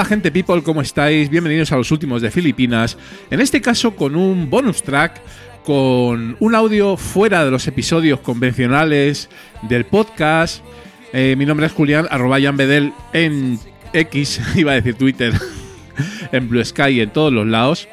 [0.00, 1.28] Hola gente people, ¿cómo estáis?
[1.28, 2.96] Bienvenidos a los últimos de Filipinas.
[3.30, 5.20] En este caso con un bonus track,
[5.62, 9.28] con un audio fuera de los episodios convencionales
[9.60, 10.64] del podcast.
[11.12, 13.58] Eh, mi nombre es Julián, arroba Bedel en
[13.92, 15.34] X, iba a decir Twitter,
[16.32, 17.86] en Blue Sky, en todos los lados.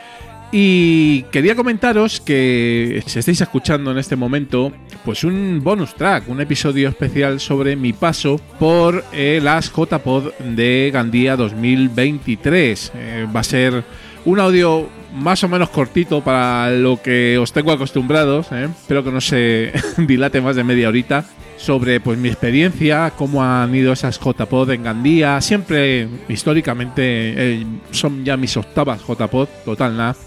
[0.53, 4.71] Y quería comentaros que si estáis escuchando en este momento,
[5.07, 10.91] pues un bonus track, un episodio especial sobre mi paso por eh, las JPod de
[10.93, 12.91] Gandía 2023.
[12.93, 13.85] Eh, va a ser
[14.25, 18.66] un audio más o menos cortito para lo que os tengo acostumbrados, eh.
[18.66, 21.23] espero que no se dilate más de media horita
[21.55, 25.39] sobre pues mi experiencia, cómo han ido esas JPod en Gandía.
[25.39, 30.27] Siempre históricamente son ya mis octavas JPod, total nada.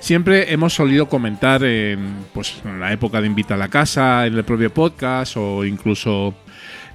[0.00, 4.34] Siempre hemos solido comentar en, pues, en la época de Invita a la Casa, en
[4.34, 6.34] el propio podcast o incluso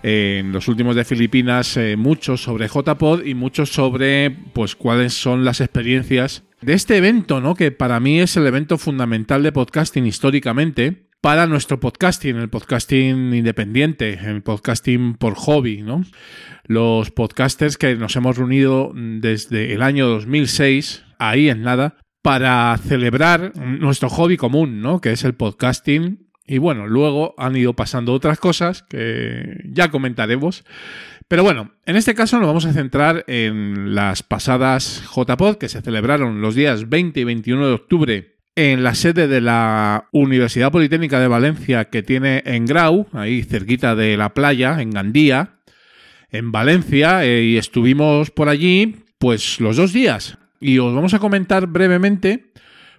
[0.03, 5.45] en los últimos de Filipinas eh, mucho sobre JPod y mucho sobre pues cuáles son
[5.45, 7.55] las experiencias de este evento, ¿no?
[7.55, 13.33] Que para mí es el evento fundamental de podcasting históricamente para nuestro podcasting, el podcasting
[13.33, 16.03] independiente, el podcasting por hobby, ¿no?
[16.65, 23.53] Los podcasters que nos hemos reunido desde el año 2006, ahí en nada, para celebrar
[23.55, 25.01] nuestro hobby común, ¿no?
[25.01, 26.27] Que es el podcasting.
[26.45, 30.63] Y bueno, luego han ido pasando otras cosas que ya comentaremos.
[31.27, 35.81] Pero bueno, en este caso nos vamos a centrar en las pasadas JPod que se
[35.81, 41.19] celebraron los días 20 y 21 de octubre en la sede de la Universidad Politécnica
[41.19, 45.61] de Valencia que tiene en Grau, ahí cerquita de la playa, en Gandía,
[46.31, 51.19] en Valencia, eh, y estuvimos por allí pues los dos días y os vamos a
[51.19, 52.51] comentar brevemente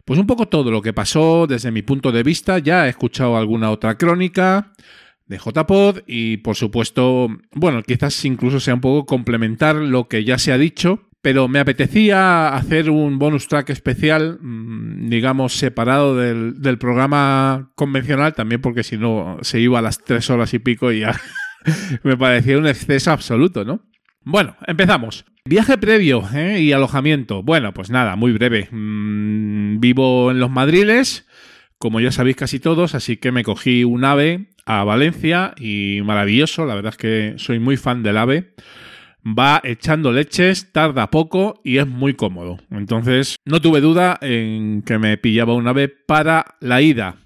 [0.04, 2.58] pues un poco todo lo que pasó desde mi punto de vista.
[2.58, 4.72] Ya he escuchado alguna otra crónica
[5.26, 10.38] de JPod y por supuesto, bueno, quizás incluso sea un poco complementar lo que ya
[10.38, 16.60] se ha dicho, pero me apetecía hacer un bonus track especial, mm, digamos, separado del,
[16.60, 20.90] del programa convencional, también porque si no se iba a las tres horas y pico
[20.90, 21.18] y ya
[22.02, 23.91] me parecía un exceso absoluto, ¿no?
[24.24, 25.24] Bueno, empezamos.
[25.44, 26.60] Viaje previo ¿eh?
[26.60, 27.42] y alojamiento.
[27.42, 28.68] Bueno, pues nada, muy breve.
[28.70, 31.26] Mm, vivo en los Madriles,
[31.78, 36.64] como ya sabéis casi todos, así que me cogí un AVE a Valencia y maravilloso,
[36.64, 38.54] la verdad es que soy muy fan del AVE.
[39.26, 42.58] Va echando leches, tarda poco y es muy cómodo.
[42.70, 47.21] Entonces, no tuve duda en que me pillaba un AVE para la ida.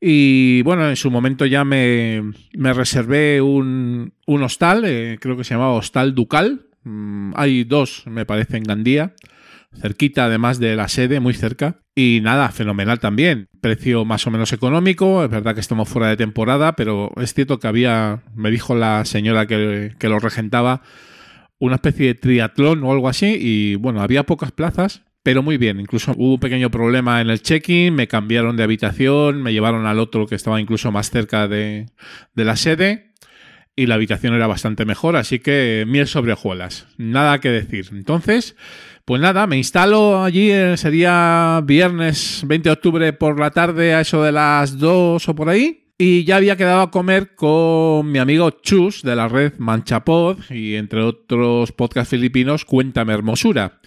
[0.00, 2.22] Y bueno, en su momento ya me,
[2.54, 8.56] reservé un, hostal, eh, creo que se llamaba Hostal Ducal, Mm, hay dos, me parece,
[8.56, 9.14] en Gandía,
[9.80, 11.80] cerquita además de la sede, muy cerca.
[11.94, 13.48] Y nada, fenomenal también.
[13.60, 17.58] Precio más o menos económico, es verdad que estamos fuera de temporada, pero es cierto
[17.58, 20.82] que había, me dijo la señora que, que lo regentaba,
[21.58, 25.80] una especie de triatlón o algo así, y bueno, había pocas plazas, pero muy bien.
[25.80, 29.98] Incluso hubo un pequeño problema en el check-in, me cambiaron de habitación, me llevaron al
[29.98, 31.86] otro que estaba incluso más cerca de,
[32.34, 33.12] la sede
[33.76, 37.88] y la habitación era bastante mejor, así que miel sobre hojuelas, nada que decir.
[37.92, 38.56] Entonces,
[39.04, 44.00] pues nada, me instalo allí, eh, sería viernes 20 de octubre por la tarde a
[44.00, 45.86] eso de las 2 o por ahí.
[46.02, 50.76] Y ya había quedado a comer con mi amigo Chus de la red Manchapod y
[50.76, 53.80] entre otros podcasts filipinos Cuéntame Hermosura.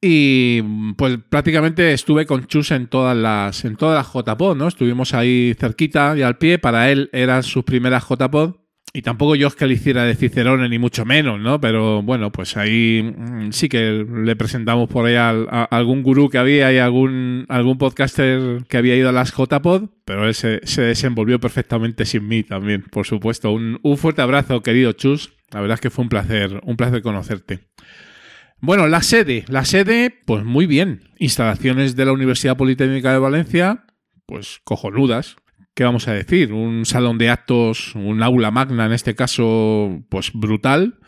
[0.00, 0.62] Y
[0.96, 4.68] pues prácticamente estuve con Chus en todas las en todas las JPod, ¿no?
[4.68, 8.56] Estuvimos ahí cerquita y al pie, para él eran sus primeras JPod
[8.96, 11.60] y tampoco yo es que le hiciera de Cicerone, ni mucho menos, ¿no?
[11.60, 16.38] Pero bueno, pues ahí mm, sí que le presentamos por ahí a, algún gurú que
[16.38, 21.38] había y algún, algún podcaster que había ido a las JPod, pero él se, desenvolvió
[21.38, 23.52] perfectamente sin mí también, por supuesto.
[23.52, 25.30] Un, un fuerte abrazo, querido Chus.
[25.52, 27.60] La verdad es que fue un placer, un placer conocerte.
[28.60, 29.44] Bueno, la sede.
[29.48, 31.02] La sede, pues muy bien.
[31.18, 33.84] Instalaciones de la Universidad Politécnica de Valencia,
[34.26, 35.36] pues cojonudas.
[35.76, 36.52] ¿qué vamos a decir?
[36.54, 40.98] Un salón de actos, un aula magna en este caso, pues brutal,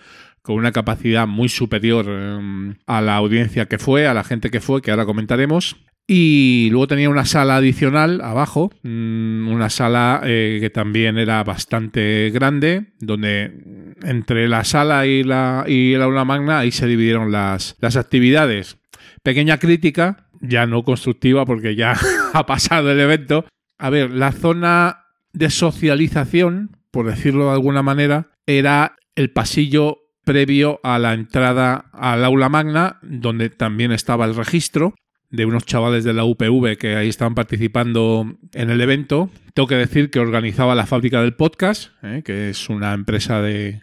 [0.43, 4.61] con una capacidad muy superior em, a la audiencia que fue, a la gente que
[4.61, 5.77] fue, que ahora comentaremos.
[6.07, 12.31] Y luego tenía una sala adicional abajo, mm, una sala eh, que también era bastante
[12.31, 17.77] grande, donde entre la sala y, la, y el aula magna ahí se dividieron las,
[17.81, 18.79] las actividades.
[19.23, 21.95] Pequeña crítica, ya no constructiva porque ya
[22.33, 23.45] ha pasado el evento,
[23.79, 30.81] a ver, la zona de socialización, por decirlo de alguna manera, era el pasillo previo
[30.83, 34.95] a la entrada al aula magna, donde también estaba el registro
[35.31, 39.31] de unos chavales de la UPV que ahí estaban participando en el evento.
[39.55, 42.23] Tengo que decir que organizaba la fábrica del podcast, ¿eh?
[42.25, 43.83] que es una empresa de,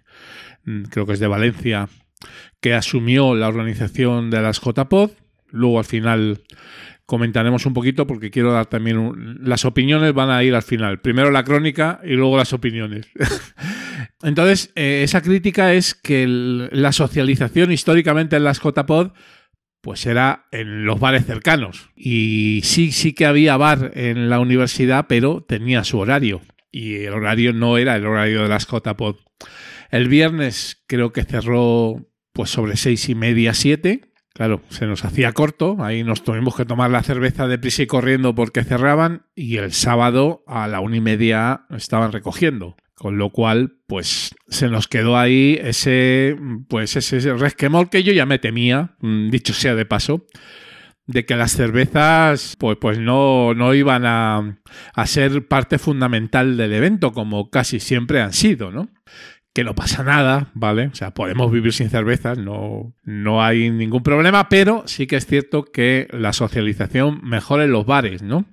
[0.66, 1.90] mm, creo que es de Valencia,
[2.62, 5.12] que asumió la organización de las JPod.
[5.52, 6.42] Luego al final
[7.06, 11.00] comentaremos un poquito porque quiero dar también las opiniones van a ir al final.
[11.02, 13.08] Primero la crónica y luego las opiniones.
[14.24, 19.12] Entonces, eh, esa crítica es que la socialización históricamente en las JPod
[19.86, 21.92] pues era en los bares cercanos.
[21.96, 26.42] Y sí, sí que había bar en la universidad, pero tenía su horario.
[26.72, 29.18] Y el horario no era el horario de las JPod.
[29.92, 32.04] El viernes creo que cerró
[32.34, 36.66] pues sobre seis y media, siete Claro, se nos hacía corto, ahí nos tuvimos que
[36.66, 40.98] tomar la cerveza de prisa y corriendo porque cerraban y el sábado a la una
[40.98, 42.76] y media estaban recogiendo.
[42.96, 46.38] Con lo cual, pues se nos quedó ahí ese,
[46.70, 50.26] pues ese resquemor que yo ya me temía, mm, dicho sea de paso,
[51.08, 54.60] de que las cervezas pues, pues no, no iban a,
[54.94, 58.90] a ser parte fundamental del evento, como casi siempre han sido, ¿no?
[59.56, 60.88] Que no pasa nada, ¿vale?
[60.88, 65.26] O sea, podemos vivir sin cervezas, no, no hay ningún problema, pero sí que es
[65.26, 68.44] cierto que la socialización mejora en los bares, ¿no?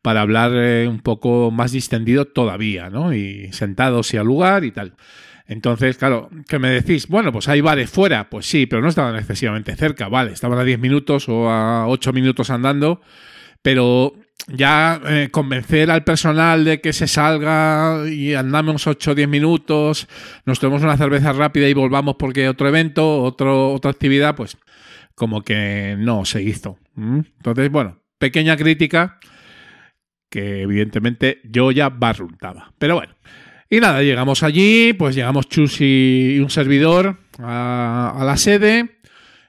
[0.00, 3.12] Para hablar eh, un poco más distendido todavía, ¿no?
[3.12, 4.94] Y sentados y al lugar y tal.
[5.46, 7.08] Entonces, claro, ¿qué me decís?
[7.08, 10.32] Bueno, pues hay bares fuera, pues sí, pero no estaban excesivamente cerca, ¿vale?
[10.32, 13.02] Estaban a 10 minutos o a 8 minutos andando,
[13.60, 14.14] pero
[14.46, 20.08] ya eh, convencer al personal de que se salga y andamos 8 o 10 minutos,
[20.46, 24.56] nos tomemos una cerveza rápida y volvamos porque otro evento, otro, otra actividad, pues
[25.14, 26.78] como que no se hizo.
[26.96, 29.18] Entonces, bueno, pequeña crítica
[30.30, 32.72] que evidentemente yo ya barruntaba.
[32.78, 33.14] Pero bueno.
[33.70, 38.98] Y nada, llegamos allí, pues llegamos Chus y un servidor a, a la sede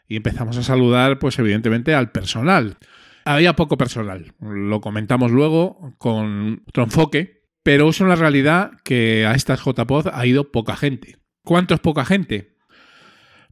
[0.10, 2.78] y empezamos a saludar, pues evidentemente al personal
[3.26, 4.34] había poco personal.
[4.40, 10.26] Lo comentamos luego con otro enfoque, pero es una realidad que a estas JPod ha
[10.26, 11.18] ido poca gente.
[11.44, 12.56] ¿Cuánto es poca gente?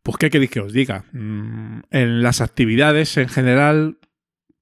[0.03, 1.05] Pues qué queréis que os diga.
[1.11, 3.99] Mm, en las actividades en general,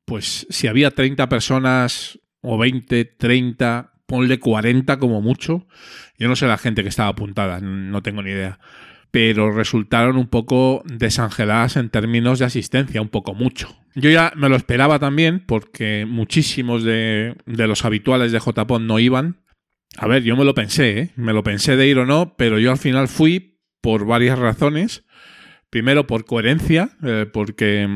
[0.05, 5.67] pues si había 30 personas o 20, 30, ponle 40 como mucho.
[6.17, 8.59] Yo no sé la gente que estaba apuntada, no tengo ni idea
[9.15, 13.73] pero resultaron un poco desangeladas en términos de asistencia, un poco mucho.
[13.94, 19.38] Yo ya me lo esperaba también porque muchísimos de, los habituales de JPOD no iban.
[19.95, 21.09] A ver, yo me lo pensé, ¿eh?
[21.15, 25.06] me lo pensé de ir o no, pero yo al final fui por varias razones.
[25.69, 27.88] Primero por coherencia, eh, porque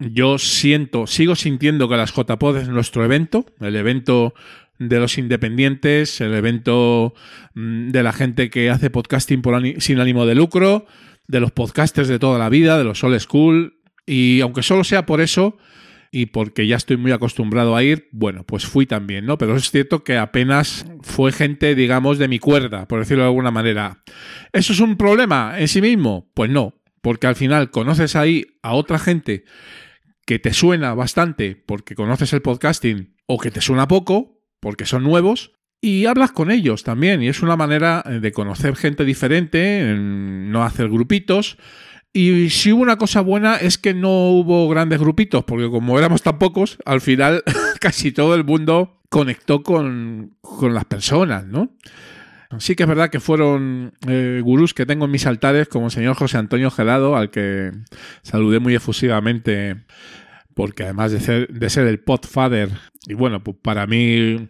[0.00, 4.34] yo siento, sigo sintiendo que las JPOD es nuestro evento, el evento
[4.78, 7.14] de los independientes, el evento
[7.54, 9.42] mm, de la gente que hace podcasting
[9.78, 10.86] sin ánimo de lucro,
[11.26, 13.80] de los podcasters de toda la vida, de los old school.
[14.06, 15.58] Y aunque solo sea por eso,
[16.10, 19.36] y porque ya estoy muy acostumbrado a ir, bueno, pues fui también, ¿no?
[19.36, 23.50] Pero es cierto que apenas fue gente, digamos, de mi cuerda, por decirlo de alguna
[23.50, 24.02] manera.
[24.52, 26.30] ¿Eso es un problema en sí mismo?
[26.34, 29.44] Pues no, porque al final conoces ahí a otra gente
[30.24, 35.02] que te suena bastante porque conoces el podcasting o que te suena poco, porque son
[35.02, 37.22] nuevos, y hablas con ellos también.
[37.22, 41.56] Y es una manera eh, de conocer gente diferente, no hacer grupitos.
[42.12, 46.22] Y si hubo una cosa buena es que no hubo grandes grupitos, porque como éramos
[46.22, 47.44] tan pocos, al final
[47.80, 51.76] casi todo el mundo conectó con, las personas, ¿no?
[52.58, 55.92] Sí que es verdad que fueron eh, gurús que tengo en mis altares, como el
[55.92, 57.72] señor José Antonio Gelado, al que
[58.22, 59.76] saludé muy efusivamente
[60.58, 62.68] porque además de ser, de ser el podfather,
[63.06, 64.48] y bueno, pues para mí,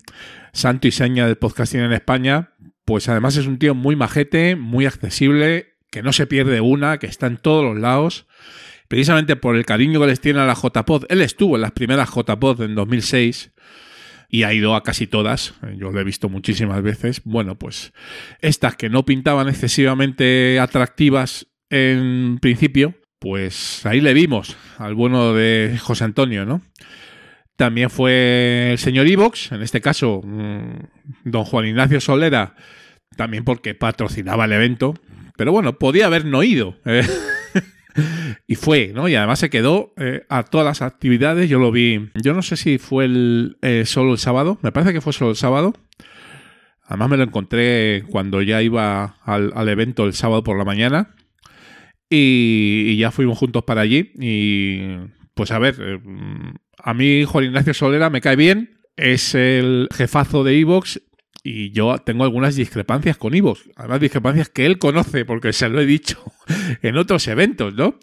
[0.55, 2.55] santo y seña del podcasting en España,
[2.87, 7.09] pues además es un tío muy majete, muy accesible, que no se pierde una, que
[7.09, 8.27] está en todos los lados.
[8.88, 11.05] Precisamente por el cariño que les tiene a la JPod.
[11.11, 13.53] Él estuvo en las primeras JPod en 2006
[14.31, 15.57] y ha ido a casi todas.
[15.77, 17.21] Yo lo he visto muchísimas veces.
[17.25, 17.93] Bueno, pues
[18.41, 25.79] estas que no pintaban excesivamente atractivas en principio, pues ahí le vimos al bueno de
[25.81, 26.63] José Antonio, ¿no?
[27.57, 30.75] También fue el señor Ivox, en este caso, mm,
[31.25, 32.55] don Juan Ignacio Solera,
[33.17, 34.95] también porque patrocinaba el evento.
[35.37, 36.77] Pero bueno, podía haber no ido.
[36.85, 37.05] ¿eh?
[38.47, 39.09] y fue, ¿no?
[39.09, 41.51] Y además se quedó eh, a todas las actividades.
[41.51, 42.11] Yo lo vi.
[42.15, 44.59] Yo no sé si fue el, eh, solo el sábado.
[44.63, 45.75] Me parece que fue solo el sábado.
[46.85, 51.17] Además me lo encontré cuando ya iba al, al evento el sábado por la mañana.
[52.11, 54.12] Y, ya fuimos juntos para allí.
[54.19, 54.79] Y
[55.35, 56.00] pues a ver, eh,
[56.79, 58.79] a mí Juan Ignacio Solera me cae bien.
[58.97, 61.00] Es el jefazo de Evox
[61.45, 63.71] y yo tengo algunas discrepancias con Evox.
[63.77, 66.19] Además, discrepancias que él conoce porque se lo he dicho.
[66.83, 67.99] en otros eventos, ¿no?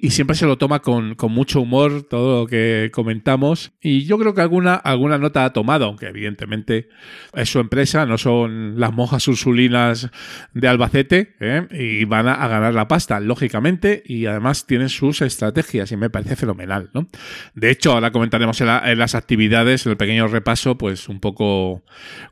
[0.00, 3.72] Y siempre se lo toma con, mucho humor todo lo que comentamos.
[3.82, 6.88] Y yo creo que alguna, alguna nota ha tomado, aunque evidentemente
[7.34, 10.08] es su empresa, no son las monjas ursulinas
[10.54, 11.66] de Albacete, ¿eh?
[11.72, 16.36] y van a, ganar la pasta, lógicamente, y además tienen sus estrategias, y me parece
[16.36, 17.08] fenomenal, ¿no?
[17.54, 21.82] De hecho, ahora comentaremos en, en las actividades, en el pequeño repaso, pues un poco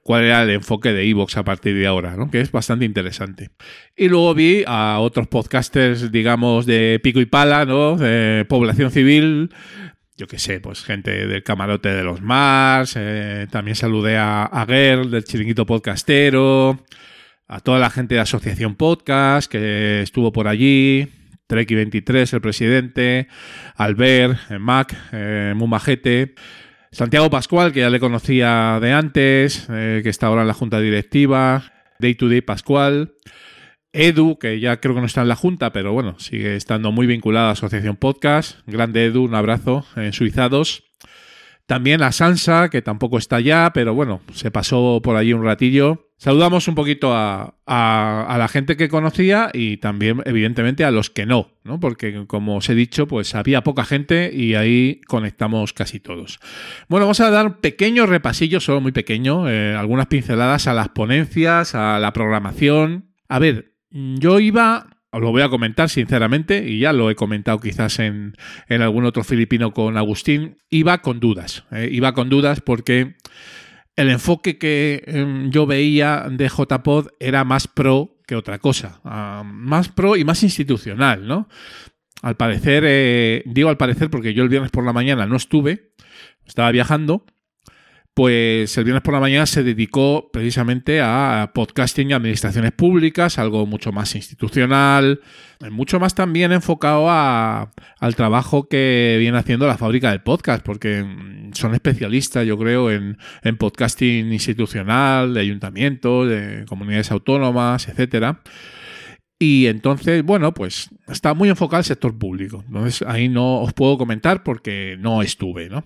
[0.04, 2.30] cuál era el enfoque de Evox a partir de ahora, ¿no?
[2.30, 3.50] Que es bastante interesante.
[3.96, 7.55] Y luego vi a otros podcasters, digamos, de pico y pala,
[8.48, 9.50] población civil,
[10.16, 14.66] yo qué sé, pues gente del camarote de los Mars, eh, también saludé a, a
[14.66, 16.84] Girl del chiringuito podcastero,
[17.48, 21.08] a toda la gente de Asociación Podcast que estuvo por allí,
[21.48, 23.28] Treki23, el presidente,
[23.76, 26.34] Albert, eh, Mac, eh, Mumajete,
[26.90, 30.80] Santiago Pascual, que ya le conocía de antes, eh, que está ahora en la junta
[30.80, 33.14] directiva, Day to Day Pascual,
[33.92, 37.06] Edu, que ya creo que no está en la Junta, pero bueno, sigue estando muy
[37.06, 38.58] vinculado a Asociación Podcast.
[38.66, 40.84] Grande Edu, un abrazo en Suizados.
[41.66, 46.06] También a Sansa, que tampoco está ya, pero bueno, se pasó por allí un ratillo.
[46.16, 51.50] Saludamos un poquito a, la gente que conocía y también, evidentemente, a los que no,
[51.64, 51.80] ¿no?
[51.80, 56.38] Porque, como os he dicho, pues había poca gente y ahí conectamos casi todos.
[56.88, 60.90] Bueno, vamos a dar un pequeño repasillo, solo muy pequeño, eh, algunas pinceladas a las
[60.90, 63.10] ponencias, a la programación.
[63.28, 67.98] A ver, yo iba, lo voy a comentar sinceramente, y ya lo he comentado quizás
[67.98, 68.34] en,
[68.68, 71.64] algún otro filipino con Agustín, iba con dudas.
[71.70, 73.16] Eh, iba con dudas porque
[73.96, 79.00] el enfoque que em, yo veía de JPod era más pro que otra cosa.
[79.04, 81.48] Ah, más pro y más institucional, ¿no?
[82.22, 85.92] Al parecer, eh, digo al parecer porque yo el viernes por la mañana no estuve,
[86.44, 87.24] estaba viajando
[88.16, 93.66] pues el viernes por la mañana se dedicó precisamente a podcasting y administraciones públicas, algo
[93.66, 95.20] mucho más institucional,
[95.70, 101.04] mucho más también enfocado al trabajo que viene haciendo la fábrica del podcast, porque
[101.52, 103.18] son especialistas, yo creo, en,
[103.58, 108.40] podcasting institucional, de ayuntamientos, de comunidades autónomas, etcétera.
[109.38, 112.64] Y entonces, bueno, pues está muy enfocado al sector público.
[112.66, 115.84] Entonces ahí no os puedo comentar porque no estuve, ¿no?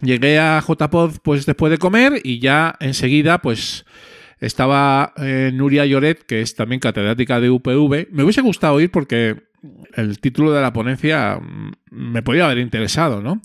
[0.00, 3.86] Llegué a JPod pues después de comer y ya enseguida pues
[4.38, 8.08] estaba eh, Nuria Lloret, que es también catedrática de UPV.
[8.10, 9.46] Me hubiese gustado ir porque
[9.94, 13.40] el título de la ponencia mm, me podía haber interesado, ¿no?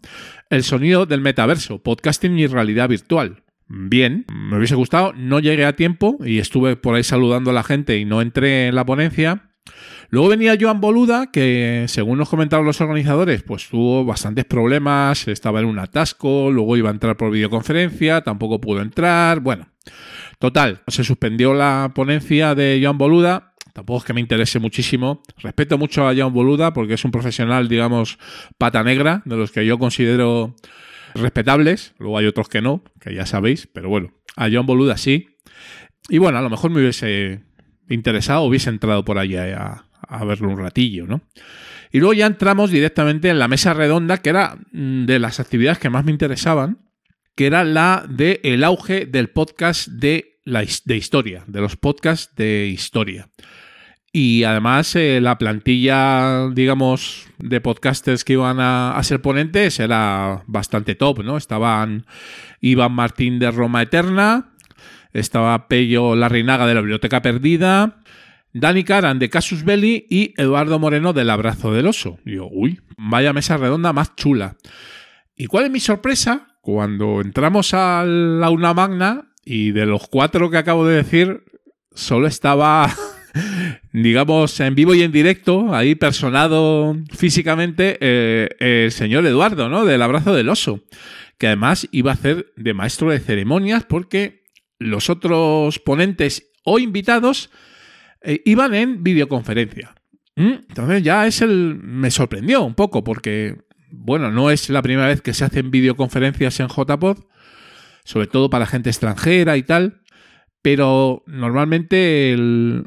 [0.49, 3.43] El sonido del metaverso, podcasting y realidad virtual.
[3.67, 7.63] Bien, me hubiese gustado, no llegué a tiempo y estuve por ahí saludando a la
[7.63, 9.49] gente y no entré en la ponencia.
[10.11, 15.61] Luego venía Joan Boluda, que según nos comentaron los organizadores, pues tuvo bastantes problemas, estaba
[15.61, 19.69] en un atasco, luego iba a entrar por videoconferencia, tampoco pudo entrar, bueno.
[20.37, 25.23] Total, se suspendió la ponencia de Joan Boluda, tampoco es que me interese muchísimo.
[25.37, 28.19] Respeto mucho a Joan Boluda porque es un profesional, digamos,
[28.57, 30.57] pata negra, de los que yo considero
[31.15, 31.93] respetables.
[31.99, 35.37] Luego hay otros que no, que ya sabéis, pero bueno, a Joan Boluda sí.
[36.09, 37.43] Y bueno, a lo mejor me hubiese
[37.87, 41.21] interesado, hubiese entrado por allí a, a verlo un ratillo, ¿no?
[41.91, 45.79] Y luego ya entramos directamente en la mesa redonda, que era mm, de las actividades
[45.79, 46.79] que más me interesaban,
[47.35, 52.35] que era la de el auge del podcast de, la, de historia, de los podcasts
[52.35, 53.29] de historia.
[54.13, 60.43] Y además eh, la plantilla, digamos, de podcasters que iban a, a, ser ponentes era
[60.47, 61.37] bastante top, ¿no?
[61.37, 62.05] Estaban
[62.59, 64.51] Iván Martín de Roma Eterna,
[65.13, 68.00] estaba Pello Larrinaga de la Biblioteca Perdida,
[68.53, 72.19] Dani Caran de Casus Belli y Eduardo Moreno del Abrazo del Oso.
[72.25, 74.57] Yo, uy, vaya mesa redonda más chula.
[75.35, 76.57] ¿Y cuál es mi sorpresa?
[76.61, 81.43] Cuando entramos a la una magna y de los cuatro que acabo de decir,
[81.93, 82.93] solo estaba,
[83.93, 89.85] digamos, en vivo y en directo, ahí personado físicamente, eh, el señor Eduardo, ¿no?
[89.85, 90.81] Del Abrazo del Oso.
[91.37, 94.43] Que además iba a hacer de maestro de ceremonias porque
[94.77, 97.49] los otros ponentes o invitados
[98.23, 99.95] eh, iban en videoconferencia.
[100.35, 100.63] ¿Mm?
[100.69, 101.79] Entonces ya es el...
[101.81, 103.57] me sorprendió un poco porque,
[103.91, 107.19] bueno, no es la primera vez que se hacen videoconferencias en JPod,
[108.03, 110.01] sobre todo para gente extranjera y tal,
[110.61, 112.35] pero normalmente,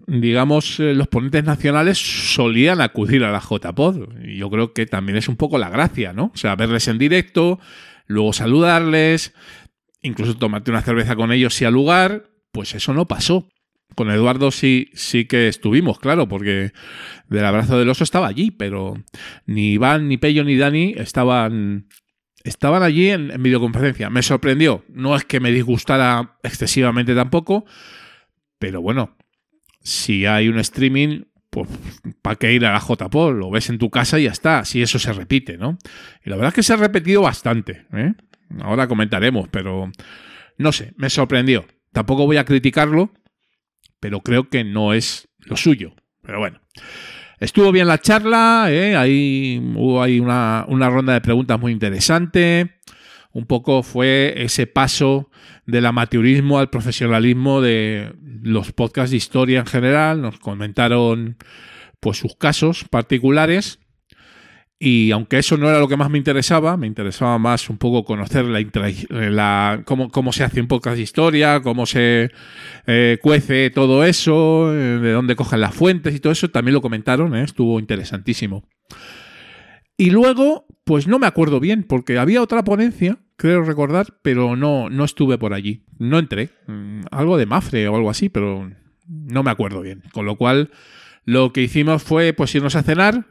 [0.07, 4.15] digamos, eh, los ponentes nacionales solían acudir a la JPod.
[4.23, 6.31] Yo creo que también es un poco la gracia, ¿no?
[6.35, 7.59] O sea, verles en directo,
[8.07, 9.35] luego saludarles,
[10.03, 13.49] incluso tomarte una cerveza con ellos si al lugar, pues eso no pasó.
[13.95, 16.73] Con Eduardo sí, sí que estuvimos, claro, porque
[17.29, 18.95] del abrazo del oso estaba allí, pero
[19.47, 21.87] ni Iván, ni Pello, ni Dani estaban,
[22.43, 24.11] estaban allí en, en videoconferencia.
[24.11, 24.85] Me sorprendió.
[24.89, 27.65] No es que me disgustara excesivamente tampoco,
[28.59, 29.17] pero bueno,
[29.81, 31.69] si hay un streaming, pues
[32.23, 33.39] ¿para qué ir a la JPOL?
[33.39, 35.79] Lo ves en tu casa y ya está, si eso se repite, ¿no?
[36.25, 38.15] Y la verdad es que se ha repetido bastante, ¿eh?
[38.61, 39.91] Ahora comentaremos, pero
[40.59, 41.67] no sé, me sorprendió.
[41.93, 43.13] Tampoco voy a criticarlo,
[44.05, 45.95] pero creo que no es lo suyo.
[46.21, 46.61] Pero bueno.
[47.41, 48.95] Estuvo bien la charla, ¿eh?
[48.95, 52.81] ahí hubo ahí una, una ronda de preguntas muy interesante.
[53.33, 55.31] Un poco fue ese paso
[55.65, 60.21] del amateurismo al profesionalismo de los podcasts de historia en general.
[60.21, 61.39] Nos comentaron
[61.99, 63.79] pues sus casos particulares
[64.79, 68.05] y aunque eso no era lo que más me interesaba, me interesaba más un poco
[68.05, 72.31] conocer la, cómo, se hace un podcast de historia, cómo se
[72.87, 76.83] eh, cuece todo eso, eh, de dónde cogen las fuentes y todo eso, también lo
[76.83, 77.45] comentaron, ¿eh?
[77.45, 78.69] estuvo interesantísimo.
[79.97, 84.91] Y luego, pues no me acuerdo bien, porque había otra ponencia, creo recordar, pero no,
[84.91, 85.85] no estuve por allí.
[85.99, 86.51] No entré.
[86.67, 88.69] Mm, algo de Mafre o algo así, pero
[89.07, 90.03] no me acuerdo bien.
[90.13, 90.71] Con lo cual,
[91.25, 93.25] lo que hicimos fue pues irnos a cenar.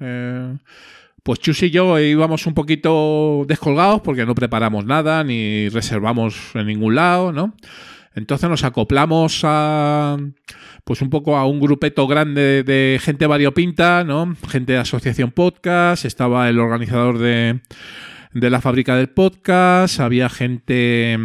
[1.23, 6.67] Pues Chus y yo íbamos un poquito descolgados porque no preparamos nada ni reservamos en
[6.67, 7.55] ningún lado, ¿no?
[8.13, 10.17] Entonces nos acoplamos a
[10.83, 14.35] pues un poco a un grupeto grande de gente variopinta, ¿no?
[14.49, 17.61] Gente de Asociación Podcast, estaba el organizador de,
[18.33, 21.17] de la fábrica del podcast, había gente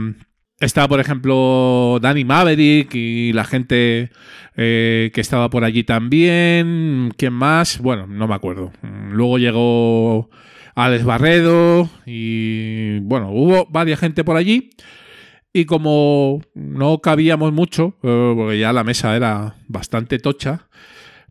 [0.60, 4.10] estaba, por ejemplo, Danny Maverick y la gente
[4.56, 7.12] eh, que estaba por allí también.
[7.16, 7.78] ¿Quién más?
[7.78, 8.72] Bueno, no me acuerdo.
[9.10, 10.30] Luego llegó
[10.74, 14.70] Alex Barredo y bueno, hubo varias gente por allí.
[15.52, 20.68] Y como no cabíamos mucho, eh, porque ya la mesa era bastante tocha,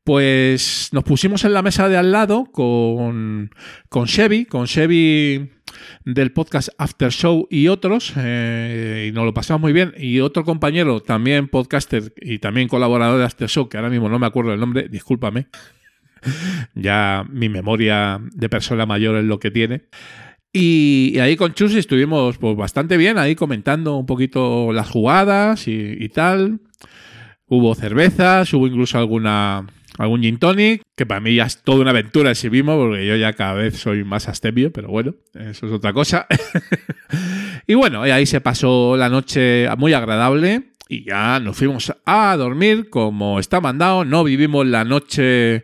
[0.07, 3.51] pues nos pusimos en la mesa de al lado con,
[3.89, 5.49] con Chevy, con Chevy
[6.05, 9.93] del podcast After Show y otros, eh, y nos lo pasamos muy bien.
[9.97, 14.17] Y otro compañero, también podcaster y también colaborador de After Show, que ahora mismo no
[14.17, 15.47] me acuerdo el nombre, discúlpame.
[16.73, 19.89] ya mi memoria de persona mayor es lo que tiene.
[20.53, 26.07] Y, ahí con Chus estuvimos pues, bastante bien, ahí comentando un poquito las jugadas y
[26.13, 26.61] tal.
[27.45, 31.91] Hubo cervezas, hubo incluso alguna algún gin tonic, que para mí ya es toda una
[31.91, 35.71] aventura si vimos, porque yo ya cada vez soy más astemio, pero bueno, eso es
[35.71, 36.27] otra cosa.
[37.67, 42.89] y bueno, ahí se pasó la noche muy agradable y ya nos fuimos a dormir
[42.89, 45.63] como está mandado, no vivimos la noche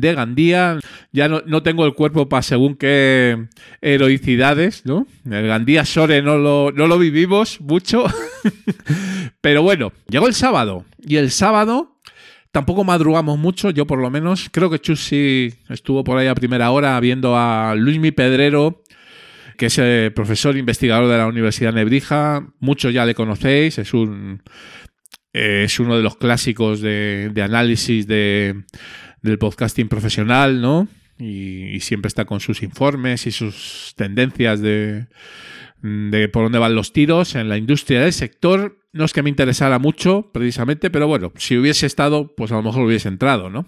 [0.00, 0.78] de Gandía.
[1.12, 3.46] Ya no, tengo el cuerpo para según qué
[3.80, 5.06] heroicidades, ¿no?
[5.30, 8.04] El Gandía Sore no lo, no lo vivimos mucho.
[9.40, 10.84] Pero bueno, llegó el sábado.
[10.98, 11.96] Y el sábado
[12.52, 14.48] Tampoco madrugamos mucho, yo por lo menos.
[14.52, 18.82] Creo que Chus sí estuvo por ahí a primera hora viendo a Luismi Pedrero,
[19.56, 22.46] que es el profesor investigador de la Universidad Nebrija.
[22.60, 24.42] Muchos ya le conocéis, es un
[25.32, 28.64] es uno de los clásicos de, análisis de,
[29.22, 30.88] del podcasting profesional, ¿no?
[31.18, 35.06] y, siempre está con sus informes y sus tendencias de,
[35.80, 38.78] de por dónde van los tiros en la industria del sector.
[38.92, 42.62] No es que me interesara mucho, precisamente, pero bueno, si hubiese estado, pues a lo
[42.62, 43.66] mejor hubiese entrado, ¿no?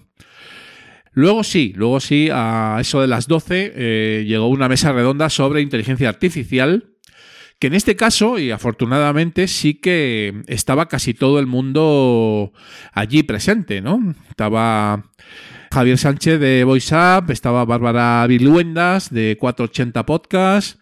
[1.13, 5.61] Luego sí, luego sí, a eso de las 12 eh, llegó una mesa redonda sobre
[5.61, 6.91] inteligencia artificial,
[7.57, 12.51] que en este caso, y afortunadamente, sí que estaba casi todo el mundo
[12.91, 14.13] allí presente, ¿no?
[14.29, 15.11] Estaba
[15.71, 20.79] Javier Sánchez de VoiceUp, estaba Bárbara Viluendas de 480 Podcast,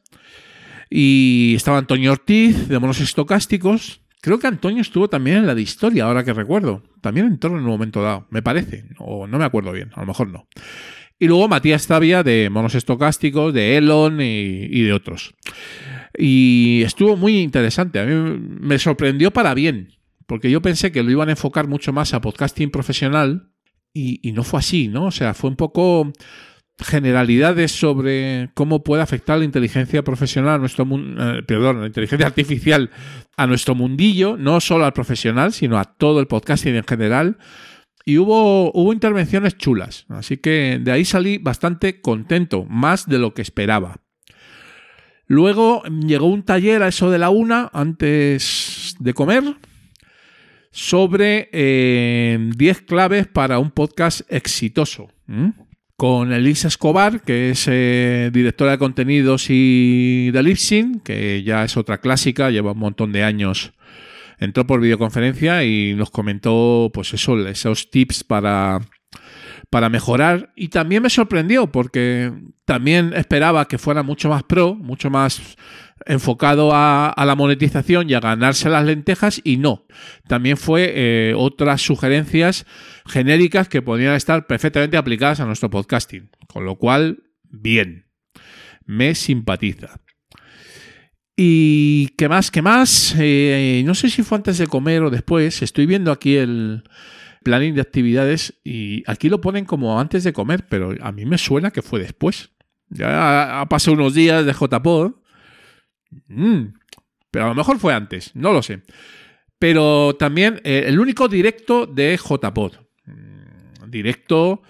[0.89, 4.02] y estaba Antonio Ortiz de Monos Estocásticos.
[4.23, 6.81] Creo que Antonio estuvo también en la de historia, ahora que recuerdo.
[7.01, 8.85] También entró en un momento dado, me parece.
[8.97, 10.47] O no me acuerdo bien, a lo mejor no.
[11.19, 15.35] Y luego Matías Tavia de Monos Estocásticos, de Elon y, de otros.
[16.17, 17.99] Y estuvo muy interesante.
[17.99, 19.89] A mí me sorprendió para bien.
[20.25, 23.49] Porque yo pensé que lo iban a enfocar mucho más a podcasting profesional.
[23.93, 25.07] Y, y no fue así, ¿no?
[25.07, 26.13] O sea, fue un poco
[26.79, 32.89] generalidades sobre cómo puede afectar la inteligencia profesional a nuestro eh, perdón, la inteligencia artificial
[33.37, 37.37] a nuestro mundillo, no solo al profesional, sino a todo el podcasting en general.
[38.05, 43.33] Y hubo, hubo intervenciones chulas, así que de ahí salí bastante contento, más de lo
[43.33, 44.01] que esperaba.
[45.25, 49.55] Luego llegó un taller a eso de la una, antes de comer,
[50.71, 55.07] sobre 10 eh, claves para un podcast exitoso
[55.97, 61.77] con Elisa Escobar, que es eh, directora de contenidos y de Lipsyn, que ya es
[61.77, 63.73] otra clásica, lleva un montón de años.
[64.39, 68.81] Entró por videoconferencia y nos comentó, pues eso, esos tips para,
[69.69, 72.31] para mejorar y también me sorprendió porque
[72.65, 75.55] también esperaba que fuera mucho más pro, mucho más
[76.05, 79.85] enfocado a, la monetización y a ganarse las lentejas y no.
[80.27, 82.65] También fue eh, otras sugerencias
[83.05, 86.29] genéricas que podrían estar perfectamente aplicadas a nuestro podcasting.
[86.47, 88.07] Con lo cual, bien.
[88.85, 89.99] Me simpatiza.
[91.35, 92.51] ¿Y qué más?
[92.51, 93.15] ¿Qué más?
[93.17, 95.61] Eh, no sé si fue antes de comer o después.
[95.61, 96.83] Estoy viendo aquí el
[97.43, 101.37] planning de actividades y aquí lo ponen como antes de comer, pero a mí me
[101.37, 102.51] suena que fue después.
[102.89, 105.22] Ya ha pasado unos días de JPod
[106.27, 106.73] Mm,
[107.31, 108.81] pero a lo mejor fue antes, no lo sé.
[109.59, 112.73] Pero también eh, el único directo de JPod.
[113.05, 114.61] Mm, directo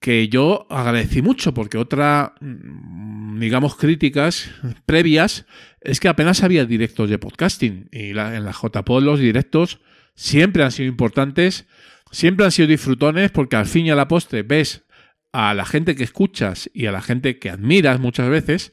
[0.00, 4.50] que yo agradecí mucho porque otra, mm, digamos, críticas
[4.86, 5.46] previas
[5.80, 9.80] es que apenas había directos de podcasting y en la JPod los directos
[10.14, 11.66] siempre han sido importantes,
[12.10, 14.84] siempre han sido disfrutones porque al fin y a la postre ves
[15.32, 18.72] a la gente que escuchas y a la gente que admiras muchas veces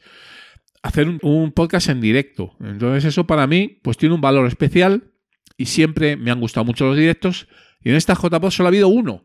[0.82, 2.56] hacer un, podcast en directo.
[2.60, 5.12] Entonces eso para mí pues tiene un valor especial
[5.58, 7.48] y siempre me han gustado mucho los directos.
[7.82, 9.24] Y en esta JPod solo ha habido uno,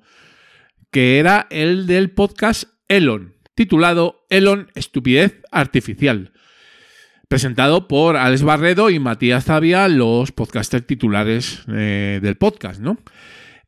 [0.90, 6.32] que era el del podcast Elon, titulado Elon Estupidez Artificial,
[7.28, 12.98] presentado por Alex Barredo y Matías Zavia, los podcasters titulares eh, del podcast, ¿no?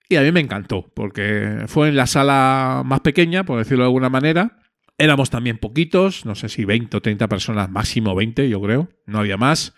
[0.09, 3.89] Y a mí me encantó, porque fue en la sala más pequeña, por decirlo de
[3.89, 4.59] alguna manera,
[4.99, 9.19] Éramos también poquitos, no sé si 20 o 30 personas, máximo 20 yo creo, no
[9.19, 9.75] había más,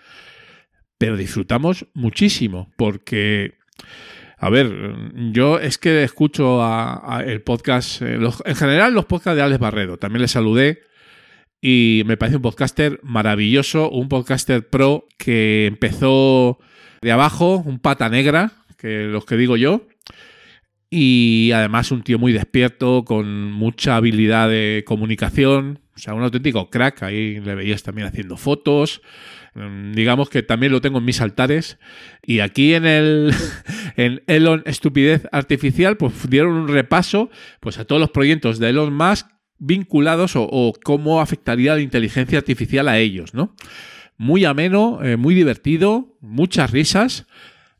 [0.96, 3.54] pero disfrutamos muchísimo porque,
[4.37, 4.94] a ver,
[5.33, 9.96] yo es que escucho a, el podcast, eh, en general los podcasts de Alex Barredo,
[9.96, 10.83] también le saludé
[11.61, 16.61] y me parece un podcaster maravilloso, un podcaster pro que empezó
[17.00, 19.88] de abajo, un pata negra, que los que digo yo,
[20.90, 26.70] y además un tío muy despierto, con mucha habilidad de comunicación, o sea, un auténtico
[26.70, 29.03] crack, ahí le veías también haciendo fotos,
[29.55, 31.79] mm, digamos que también lo tengo en mis altares,
[32.22, 33.35] y aquí en el
[33.96, 38.94] en Elon Estupidez Artificial, pues dieron un repaso pues, a todos los proyectos de Elon
[38.94, 39.27] Musk
[39.59, 43.55] vinculados o, cómo afectaría la inteligencia artificial a ellos, ¿no?
[44.16, 47.27] Muy ameno, eh, muy divertido, muchas risas.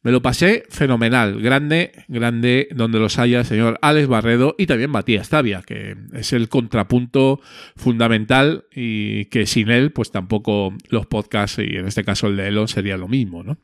[0.09, 4.91] Me lo pasé fenomenal, grande, grande, donde los haya el señor Alex Barredo y también
[4.91, 7.43] Matías Tavia, que es el contrapunto
[7.77, 12.49] fundamental y que sin él, pues tampoco los podcasts, y en este caso el de
[12.49, 13.59] Elon, sería lo mismo, ¿no?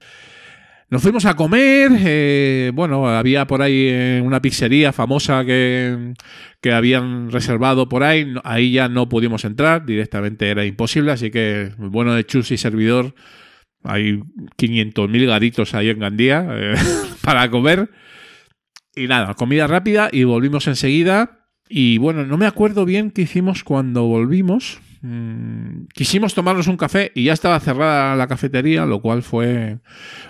[0.91, 6.13] Nos fuimos a comer, eh, bueno, había por ahí eh, una pizzería famosa que,
[6.61, 11.71] que, habían reservado por ahí, ahí ya no pudimos entrar, directamente era imposible, así que
[11.79, 13.15] bueno de Chus y servidor
[13.85, 14.23] hay
[14.59, 16.75] 500.000 garitos ahí en Gandía eh,
[17.23, 17.91] para comer.
[18.97, 21.47] Y nada, comida rápida y volvimos enseguida.
[21.69, 24.81] Y bueno, no me acuerdo bien qué hicimos cuando volvimos.
[25.03, 29.79] Mm, quisimos tomarnos un café y ya estaba cerrada la cafetería, lo cual fue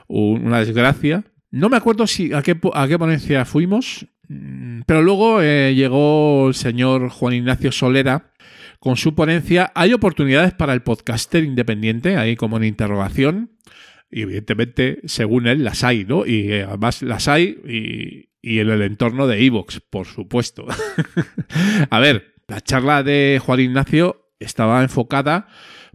[0.08, 1.24] una desgracia.
[1.50, 6.48] No me acuerdo si a qué, a qué ponencia fuimos, mm, pero luego eh, llegó
[6.48, 8.32] el señor Juan Ignacio Solera,
[8.84, 9.72] con su ponencia.
[9.74, 13.52] Hay oportunidades para el podcaster independiente, ahí como en interrogación.
[14.10, 16.26] Y evidentemente, según él, las hay, ¿no?
[16.26, 20.66] Y eh, además las hay y, en el entorno de Evox, por supuesto.
[21.90, 25.48] a ver, la charla de Juan Ignacio estaba enfocada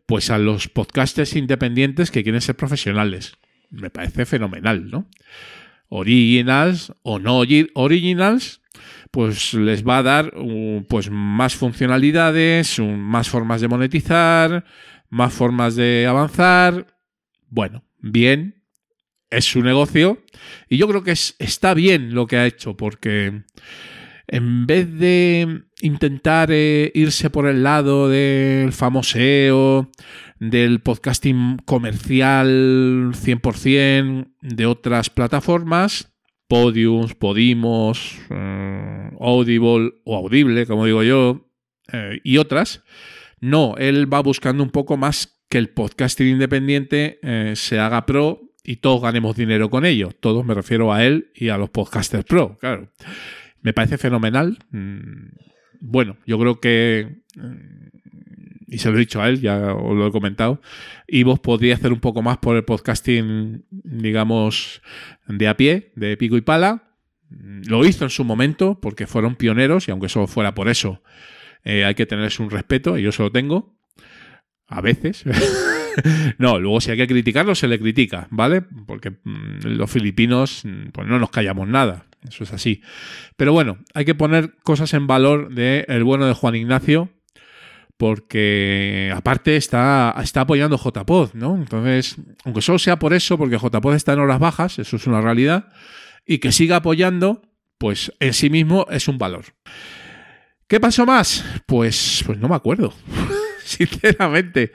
[0.07, 3.33] pues a los podcasters independientes que quieren ser profesionales.
[3.69, 5.07] Me parece fenomenal, ¿no?
[5.89, 7.43] Originals o no
[7.75, 8.58] originals,
[9.11, 10.33] pues les va a dar
[10.87, 14.65] pues más funcionalidades, más formas de monetizar,
[15.09, 16.85] más formas de avanzar.
[17.49, 18.63] Bueno, bien,
[19.29, 20.23] es su negocio
[20.67, 23.43] y yo creo que está bien lo que ha hecho porque
[24.27, 29.89] en vez de intentar eh, irse por el lado del famoseo,
[30.39, 36.13] del podcasting comercial 100% de otras plataformas,
[36.49, 41.47] Podiums, Podimos, eh, Audible o Audible, como digo yo,
[41.93, 42.83] eh, y otras.
[43.39, 48.41] No, él va buscando un poco más que el podcasting independiente eh, se haga pro
[48.63, 50.09] y todos ganemos dinero con ello.
[50.19, 52.91] Todos me refiero a él y a los podcasters pro, claro.
[53.61, 54.57] Me parece fenomenal.
[54.71, 55.27] Mm,
[55.81, 57.21] bueno, yo creo que
[58.69, 60.61] y se lo he dicho a él, ya os lo he comentado,
[61.07, 64.81] y vos podría hacer un poco más por el podcasting, digamos,
[65.27, 66.83] de a pie, de pico y pala.
[67.29, 71.01] Lo hizo en su momento porque fueron pioneros y aunque solo fuera por eso,
[71.63, 73.75] eh, hay que tenerles un respeto y yo se lo tengo.
[74.67, 75.23] A veces.
[76.37, 78.61] no, luego si hay que criticarlo, se le critica, ¿vale?
[78.61, 82.05] Porque mm, los filipinos, mm, pues no nos callamos nada.
[82.27, 82.81] Eso es así.
[83.35, 87.09] Pero bueno, hay que poner cosas en valor de el bueno de Juan Ignacio,
[87.99, 91.57] porque aparte está, está apoyando JPod, ¿no?
[91.57, 95.19] Entonces, aunque solo sea por eso, porque JPod está en horas bajas, eso es una
[95.19, 95.67] realidad,
[96.25, 97.41] y que siga apoyando,
[97.77, 99.47] pues en sí mismo es un valor.
[100.69, 101.43] ¿Qué pasó más?
[101.65, 102.93] Pues, pues no me acuerdo,
[103.65, 104.71] sinceramente.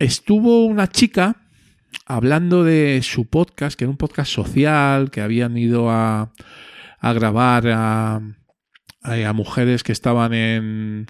[0.00, 1.36] Estuvo una chica
[2.04, 6.32] hablando de su podcast, que era un podcast social, que habían ido a,
[6.98, 8.20] a grabar a,
[9.02, 11.06] a mujeres que estaban en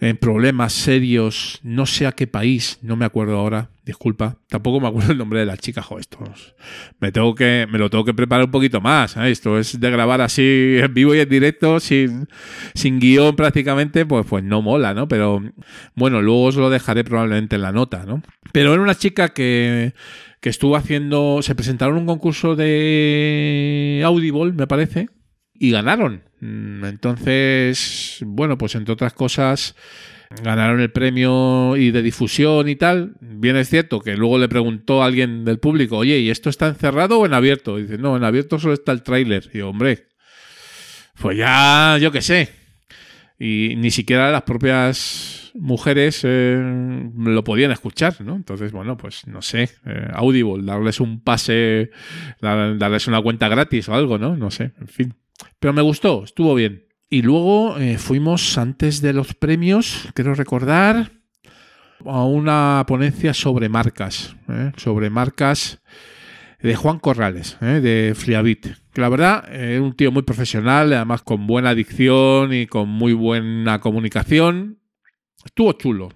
[0.00, 4.88] en problemas serios, no sé a qué país, no me acuerdo ahora, disculpa, tampoco me
[4.88, 6.18] acuerdo el nombre de la chica, jo, esto
[7.00, 9.30] me tengo que me lo tengo que preparar un poquito más, ¿eh?
[9.30, 12.28] esto es de grabar así en vivo y en directo sin,
[12.74, 15.08] sin guion prácticamente, pues pues no mola, ¿no?
[15.08, 15.42] Pero
[15.94, 18.22] bueno, luego os lo dejaré probablemente en la nota, ¿no?
[18.52, 19.94] Pero era una chica que
[20.44, 25.08] que estuvo haciendo, se presentaron un concurso de Audible, me parece,
[25.54, 26.22] y ganaron.
[26.40, 29.74] Mm, entonces, bueno, pues entre otras cosas,
[30.42, 33.14] ganaron el premio y de difusión y tal.
[33.20, 36.68] Bien es cierto que luego le preguntó a alguien del público, oye, ¿y esto está
[36.68, 37.78] encerrado o en abierto?
[37.78, 39.50] Y dice, no, en abierto solo está el tráiler.
[39.52, 40.08] Y hombre,
[41.20, 42.50] pues ya, yo qué sé.
[43.38, 48.36] Y ni siquiera las propias mujeres eh, lo podían escuchar, ¿no?
[48.36, 51.90] Entonces, bueno, pues no sé, eh, Audible, darles un pase,
[52.40, 54.36] darles una cuenta gratis o algo, ¿no?
[54.36, 55.14] No sé, en fin.
[55.58, 56.86] Pero me gustó, estuvo bien.
[57.10, 61.12] Y luego eh, fuimos antes de los premios, quiero recordar,
[62.04, 64.72] a una ponencia sobre marcas, ¿eh?
[64.76, 65.80] sobre marcas
[66.60, 67.80] de Juan Corrales, ¿eh?
[67.80, 68.66] de Fliabit.
[68.92, 73.12] Que la verdad es un tío muy profesional, además con buena dicción y con muy
[73.12, 74.78] buena comunicación.
[75.44, 76.08] Estuvo chulo,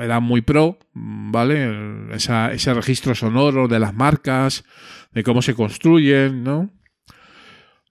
[0.00, 2.12] era muy pro, ¿vale?
[2.12, 4.64] ese registro sonoro de las marcas,
[5.12, 6.70] de cómo se construyen, ¿no?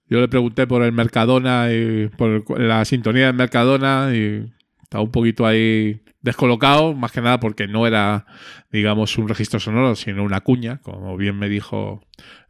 [0.06, 5.10] Yo le pregunté por el Mercadona y por la sintonía del Mercadona y estaba un
[5.10, 8.26] poquito ahí descolocado, más que nada porque no era,
[8.70, 12.02] digamos, un registro sonoro, sino una cuña, como bien me dijo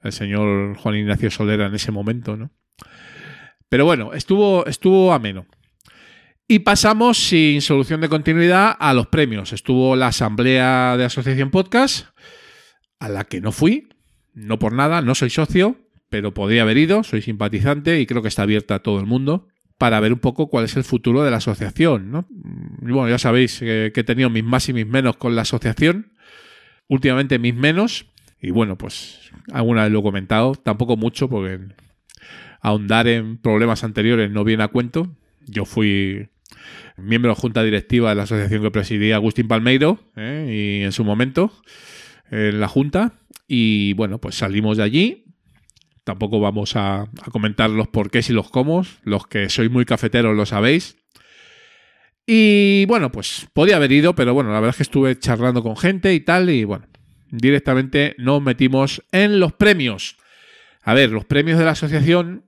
[0.03, 2.51] el señor Juan Ignacio Solera en ese momento, ¿no?
[3.69, 5.47] Pero bueno, estuvo, estuvo ameno.
[6.47, 9.53] Y pasamos sin solución de continuidad a los premios.
[9.53, 12.09] Estuvo la asamblea de Asociación Podcast,
[13.01, 13.88] a la que no fui,
[14.35, 15.84] no por nada, no soy socio,
[16.14, 19.48] pero podría haber ido, soy simpatizante y creo que está abierta a todo el mundo
[19.79, 22.12] para ver un poco cuál es el futuro de la asociación.
[22.12, 22.24] ¿no?
[22.31, 26.12] bueno, ya sabéis que, he tenido mis más y mis menos con la asociación,
[26.87, 28.07] últimamente mis menos,
[28.40, 31.59] y bueno, pues alguna vez lo he comentado, tampoco mucho porque
[32.61, 35.16] ahondar en problemas anteriores no viene a cuento.
[35.48, 36.29] Yo fui
[36.96, 40.79] miembro de junta directiva de la asociación que presidía Agustín Palmeiro ¿eh?
[40.81, 41.53] y en su momento
[42.31, 43.14] en la junta
[43.48, 45.24] y bueno pues salimos de allí
[46.05, 48.85] Tampoco vamos a, comentar los porqués y los cómo.
[49.03, 50.97] Los que sois muy cafeteros lo sabéis.
[52.27, 55.77] Y bueno, pues podía haber ido, pero bueno, la verdad es que estuve charlando con
[55.77, 56.87] gente y tal, y bueno,
[57.31, 60.17] directamente nos metimos en los premios.
[60.83, 62.47] A ver, los premios de la asociación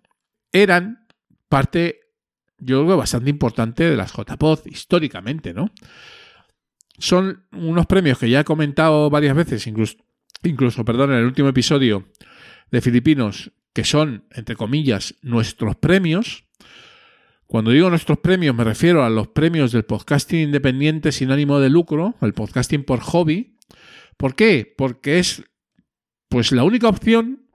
[0.52, 1.06] eran
[1.48, 2.00] parte,
[2.58, 5.70] yo creo, bastante importante de las JPOD históricamente, ¿no?
[6.98, 9.96] Son unos premios que ya he comentado varias veces, incluso,
[10.42, 12.06] incluso perdón, en el último episodio
[12.70, 16.44] de filipinos que son, entre comillas, nuestros premios.
[17.46, 21.70] Cuando digo nuestros premios me refiero a los premios del podcasting independiente sin ánimo de
[21.70, 23.58] lucro, el podcasting por hobby.
[24.16, 24.72] ¿Por qué?
[24.76, 25.44] Porque es
[26.28, 27.50] pues la única opción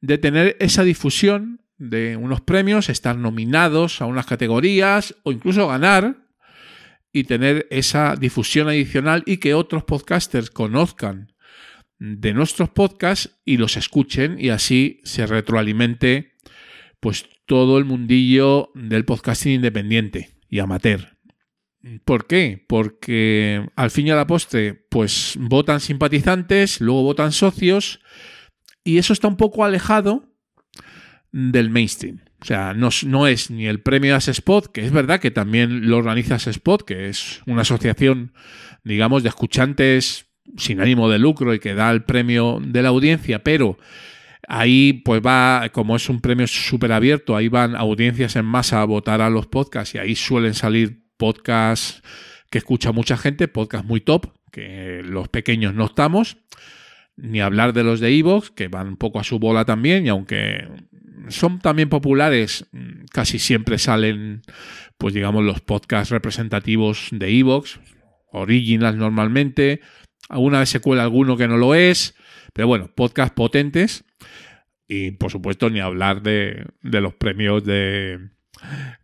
[0.00, 6.26] de tener esa difusión de unos premios, estar nominados a unas categorías o incluso ganar
[7.12, 11.31] y tener esa difusión adicional y que otros podcasters conozcan
[12.04, 16.32] de nuestros podcasts y los escuchen y así se retroalimente
[16.98, 21.16] pues todo el mundillo del podcasting independiente y amateur.
[22.04, 22.64] ¿Por qué?
[22.68, 28.00] Porque al fin y a la postre, pues votan simpatizantes, luego votan socios,
[28.82, 30.28] y eso está un poco alejado
[31.30, 32.20] del mainstream.
[32.40, 36.34] O sea, no, es ni el premio Spot, que es verdad que también lo organiza
[36.34, 38.32] Spot, que es una asociación,
[38.82, 43.42] digamos, de escuchantes sin ánimo de lucro y que da el premio de la audiencia,
[43.42, 43.78] pero
[44.48, 48.84] ahí pues va, como es un premio súper abierto, ahí van audiencias en masa a
[48.84, 52.02] votar a los podcasts y ahí suelen salir podcasts
[52.50, 56.36] que escucha mucha gente, podcasts muy top, que los pequeños no estamos,
[57.16, 60.10] ni hablar de los de Evox, que van un poco a su bola también, y
[60.10, 60.68] aunque
[61.28, 62.66] son también populares,
[63.10, 64.42] casi siempre salen,
[64.98, 67.80] pues digamos, los podcasts representativos de Evox,
[68.32, 69.80] original normalmente,
[70.28, 72.14] alguna vez se cuela alguno que no lo es,
[72.52, 74.04] pero bueno, podcast potentes.
[74.88, 78.18] Y por supuesto, ni hablar de, los premios de,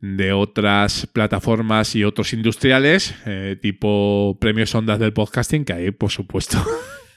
[0.01, 6.11] de otras plataformas y otros industriales, eh, tipo premios ondas del podcasting, que hay, por
[6.11, 6.63] supuesto,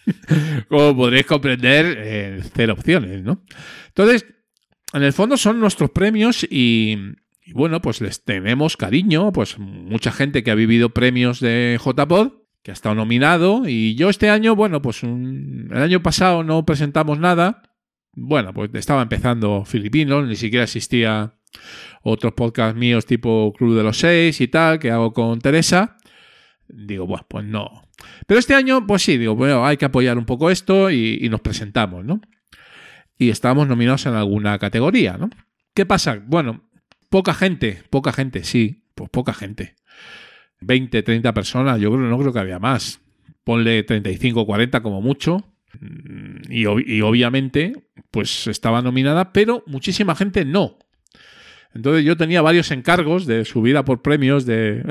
[0.69, 3.43] como podréis comprender, eh, cero opciones, ¿no?
[3.87, 4.25] Entonces,
[4.93, 6.97] en el fondo son nuestros premios y,
[7.53, 12.71] bueno, pues les tenemos cariño, pues mucha gente que ha vivido premios de JPod que
[12.71, 13.67] ha estado nominado.
[13.67, 17.63] Y yo este año, bueno, pues el año pasado no presentamos nada.
[18.13, 21.35] Bueno, pues estaba empezando Filipinos, ni siquiera existía
[22.03, 25.97] otros podcasts míos tipo Club de los Seis y tal, que hago con Teresa.
[26.67, 27.83] Digo, bueno, pues no.
[28.27, 31.29] Pero este año, pues sí, digo, bueno, hay que apoyar un poco esto y, y
[31.29, 32.21] nos presentamos, ¿no?
[33.17, 35.29] Y estábamos nominados en alguna categoría, ¿no?
[35.73, 36.21] ¿Qué pasa?
[36.25, 36.63] Bueno,
[37.09, 39.75] poca gente, poca gente, sí, pues poca gente.
[40.61, 43.01] 20, 30 personas, yo creo, no creo que había más.
[43.43, 45.43] Ponle 35, 40 como mucho.
[45.79, 47.73] Mm, y, obviamente,
[48.11, 50.77] pues estaba nominada, pero muchísima gente no.
[51.73, 54.83] Entonces yo tenía varios encargos de subida por premios de,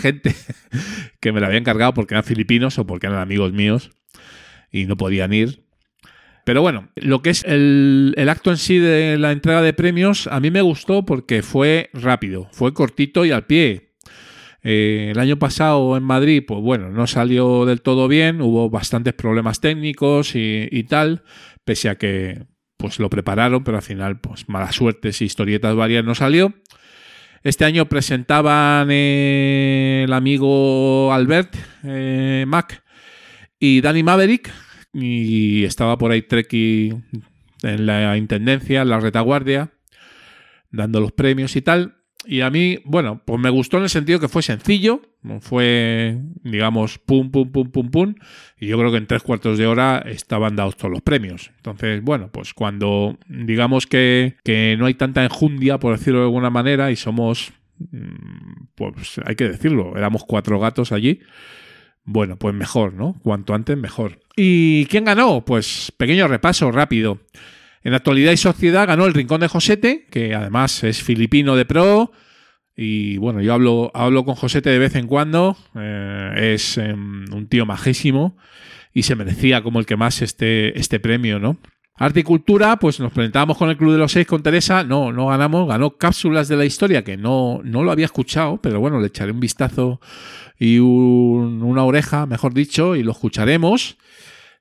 [0.00, 0.34] gente
[1.20, 3.90] que me la había encargado porque eran filipinos o porque eran amigos míos
[4.70, 5.64] y no podían ir.
[6.44, 10.26] Pero bueno, lo que es el, el, acto en sí de la entrega de premios,
[10.28, 13.89] a mí me gustó porque fue rápido, fue cortito y al pie.
[14.62, 19.14] Eh, el año pasado en Madrid, pues bueno, no salió del todo bien, hubo bastantes
[19.14, 21.22] problemas técnicos y, tal,
[21.64, 22.44] pese a que
[22.76, 26.54] pues lo prepararon, pero al final, pues malas suertes y historietas varias no salió.
[27.42, 32.82] Este año presentaban eh, el amigo Albert eh, Mac
[33.58, 34.50] y Danny Maverick,
[34.92, 36.92] y estaba por ahí Treki
[37.62, 39.70] en la intendencia, en la retaguardia,
[40.70, 41.99] dando los premios y tal.
[42.26, 45.00] Y a mí, bueno, pues me gustó en el sentido que fue sencillo,
[45.40, 48.14] fue, digamos, pum, pum, pum, pum, pum,
[48.58, 51.50] y yo creo que en tres cuartos de hora estaban dados todos los premios.
[51.56, 56.50] Entonces, bueno, pues cuando digamos que, que no hay tanta enjundia, por decirlo de alguna
[56.50, 61.20] manera, y somos, mm, pues hay que decirlo, éramos cuatro gatos allí,
[62.04, 63.18] bueno, pues mejor, ¿no?
[63.22, 64.18] Cuanto antes, mejor.
[64.36, 65.44] ¿Y quién ganó?
[65.44, 67.20] Pues pequeño repaso rápido.
[67.82, 72.12] En actualidad y sociedad ganó el Rincón de Josete, que además es filipino de pro.
[72.76, 75.56] Y bueno, yo hablo, hablo con Josete de vez en cuando.
[75.74, 78.36] Eh, es em, un tío majísimo
[78.92, 81.58] y se merecía como el que más este, este premio, ¿no?
[81.94, 85.12] Arte y Cultura, pues nos presentábamos con el Club de los Seis con Teresa, no,
[85.12, 89.00] no ganamos, ganó Cápsulas de la Historia, que no, no lo había escuchado, pero bueno,
[89.00, 90.00] le echaré un vistazo
[90.58, 93.98] y una oreja, mejor dicho, y lo escucharemos.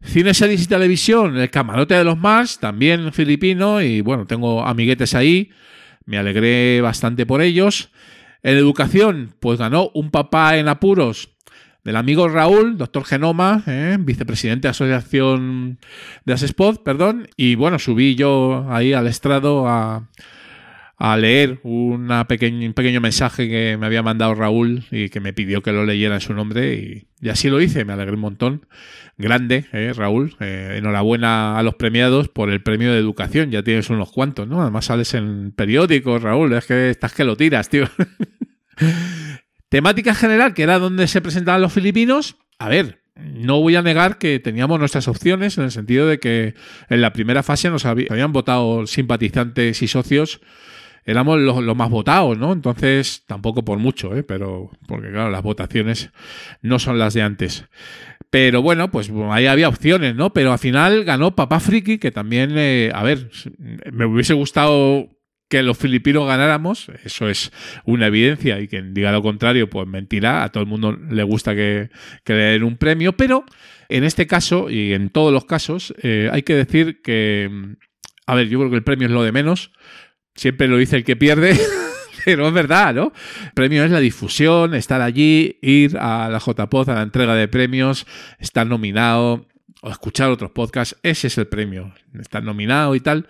[0.02, 5.14] Cine, series y televisión, El Camarote de los Mars, también filipino, y bueno, tengo amiguetes
[5.14, 5.52] ahí,
[6.06, 7.92] me alegré bastante por ellos.
[8.42, 11.30] En educación, pues ganó Un papá en apuros
[11.84, 13.98] del amigo Raúl, doctor Genoma, ¿eh?
[14.00, 15.80] vicepresidente de Asociación
[16.26, 20.08] de Asespod, perdón, y bueno, subí yo ahí al estrado a,
[21.00, 25.32] a leer una pequeño, un pequeño mensaje que me había mandado Raúl y que me
[25.32, 28.66] pidió que lo leyera en su nombre y, así lo hice, me alegré un montón.
[29.18, 30.36] Grande, eh, Raúl.
[30.42, 34.62] Eh, enhorabuena a los premiados por el premio de educación, ya tienes unos cuantos, ¿no?
[34.62, 37.86] Además sales en periódicos, Raúl, es que estás que lo tiras, tío.
[39.70, 42.36] Temática general, que era donde se presentaban los filipinos.
[42.58, 46.56] A ver, no voy a negar que teníamos nuestras opciones en el sentido de que
[46.90, 50.42] en la primera fase nos habían votado simpatizantes y socios
[51.10, 52.54] éramos los, más votados, ¿no?
[52.54, 54.24] Entonces, tampoco por mucho, ¿eh?
[54.24, 56.12] Pero, porque claro, las votaciones
[56.62, 57.66] no son las de antes.
[58.30, 60.34] Pero bueno, pues ahí había opciones, ¿no?
[60.34, 63.32] Pero al final ganó Papá Friki, que también, eh, a ver,
[63.92, 65.10] me hubiese gustado
[65.50, 67.52] que los filipinos ganáramos, eso es
[67.84, 71.56] una evidencia y quien diga lo contrario, pues mentirá, a todo el mundo le gusta
[71.56, 71.90] que,
[72.28, 73.46] le den un premio, pero
[73.90, 77.50] en este caso y en todos los casos eh, hay que decir que,
[78.28, 79.72] a ver, yo creo que el premio es lo de menos,
[80.40, 81.60] Siempre lo dice el que pierde.
[82.26, 83.12] Pero es verdad, ¿no?
[83.44, 87.50] El premio es la difusión, estar allí, ir a la JPOZ, a la entrega de
[87.50, 88.08] premios,
[88.40, 89.48] estar nominado
[89.82, 90.98] o escuchar otros podcasts.
[91.04, 93.28] Ese es el premio, estar nominado y tal.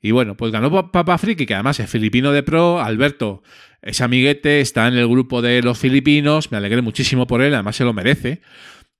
[0.00, 2.80] Y bueno, pues ganó Papa Friki, que además es filipino de pro.
[2.80, 3.42] Alberto
[3.82, 6.52] es amiguete, está en el grupo de los filipinos.
[6.52, 8.42] Me alegré muchísimo por él, además se lo merece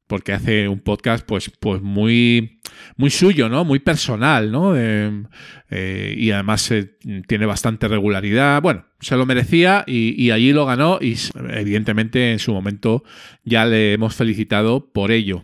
[0.06, 2.60] porque hace un podcast pues, pues muy,
[2.96, 3.64] muy suyo, ¿no?
[3.64, 4.74] Muy personal, ¿no?
[4.76, 8.60] Eh, y además eh, tiene bastante regularidad.
[8.60, 11.16] Bueno, se lo merecía y, allí lo ganó y
[11.50, 13.02] evidentemente en su momento
[13.44, 15.42] ya le hemos felicitado por ello.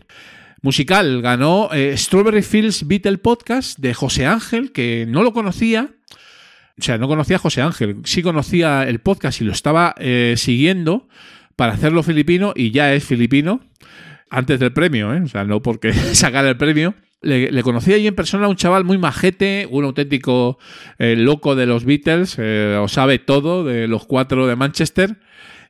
[0.61, 5.89] Musical, ganó eh, Strawberry Fields Beatle Podcast de José Ángel, que no lo conocía.
[6.79, 9.95] O sea, no conocía a José Ángel, sí conocía el podcast y lo estaba
[10.35, 11.07] siguiendo
[11.55, 13.61] para hacerlo filipino y ya es filipino
[14.31, 15.21] antes del premio, ¿eh?
[15.21, 16.95] o sea, no porque sacar el premio.
[17.21, 20.57] Le, conocí allí en persona a un chaval muy majete, un auténtico
[20.97, 25.17] eh, loco de los Beatles, eh, o sabe todo de los cuatro de Manchester.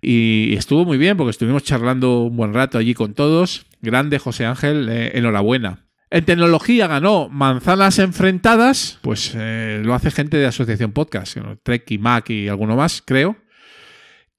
[0.01, 3.65] Y estuvo muy bien porque estuvimos charlando un buen rato allí con todos.
[3.81, 5.79] Grande José Ángel, eh, enhorabuena.
[6.09, 12.29] En tecnología ganó Manzanas Enfrentadas, pues lo hace gente de Asociación Podcast, Trek y Mac
[12.29, 13.37] y alguno más, creo.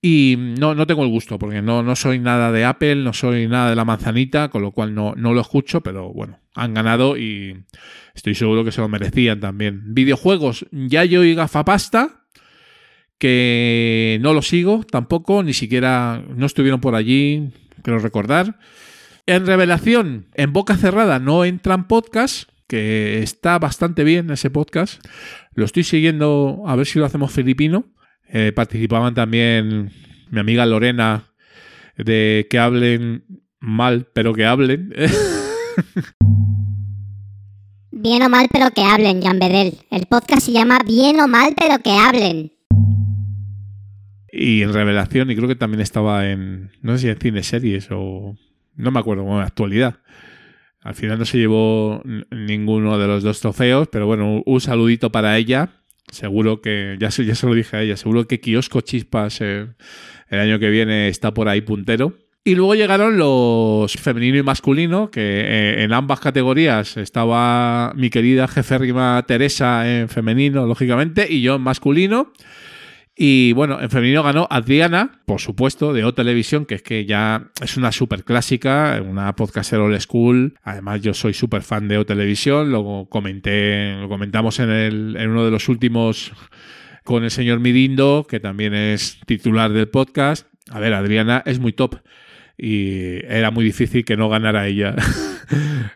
[0.04, 3.46] Y no, no tengo el gusto, porque no, no soy nada de Apple, no soy
[3.46, 7.16] nada de la manzanita, con lo cual no, no lo escucho, pero bueno, han ganado
[7.16, 7.62] y
[8.12, 9.94] estoy seguro que se lo merecían también.
[9.94, 12.24] Videojuegos, ya yo y Gafapasta,
[13.16, 17.50] que no lo sigo tampoco, ni siquiera no estuvieron por allí,
[17.82, 18.58] quiero recordar.
[19.26, 25.00] En revelación, en boca cerrada no entran podcast, que está bastante bien ese podcast.
[25.54, 27.86] Lo estoy siguiendo a ver si lo hacemos filipino
[28.32, 29.92] eh, participaban también
[30.30, 31.26] mi amiga Lorena
[31.98, 33.24] de que hablen
[33.60, 34.92] mal, pero que hablen.
[37.90, 39.74] Bien o mal, pero que hablen, Jan Bedel.
[39.90, 42.52] El podcast se llama Bien o mal, pero que hablen.
[44.32, 47.88] Y en Revelación, y creo que también estaba en, no sé si en cine series
[47.90, 48.34] o,
[48.74, 49.96] no me acuerdo, en actualidad.
[50.80, 55.36] Al final no se llevó ninguno de los dos trofeos, pero bueno, un saludito para
[55.36, 59.40] ella Seguro que, ya se, ya se lo dije a ella, seguro que Kiosco Chispas
[59.40, 59.68] eh,
[60.28, 62.14] el año que viene está por ahí puntero.
[62.44, 68.48] Y luego llegaron los femenino y masculino, que eh, en ambas categorías estaba mi querida
[68.48, 72.32] jeférrima Teresa en femenino, lógicamente, y yo en masculino.
[73.14, 77.50] Y bueno, en femenino ganó Adriana, por supuesto, de O Televisión, que es que ya
[77.60, 80.54] es una super clásica, una podcaster old school.
[80.62, 85.30] Además, yo soy súper fan de O Televisión, lo comenté, lo comentamos en, el, en
[85.30, 86.32] uno de los últimos
[87.04, 90.46] con el señor Mirindo, que también es titular del podcast.
[90.70, 91.96] A ver, Adriana es muy top
[92.56, 94.94] y era muy difícil que no ganara ella.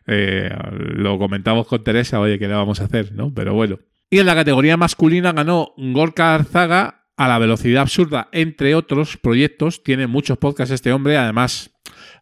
[0.09, 3.13] Eh, lo comentamos con Teresa, oye, ¿qué le vamos a hacer?
[3.13, 3.33] ¿no?
[3.33, 3.79] Pero bueno.
[4.11, 9.83] Y en la categoría masculina ganó Gorka Arzaga a la velocidad absurda, entre otros proyectos.
[9.83, 11.71] Tiene muchos podcasts este hombre, además,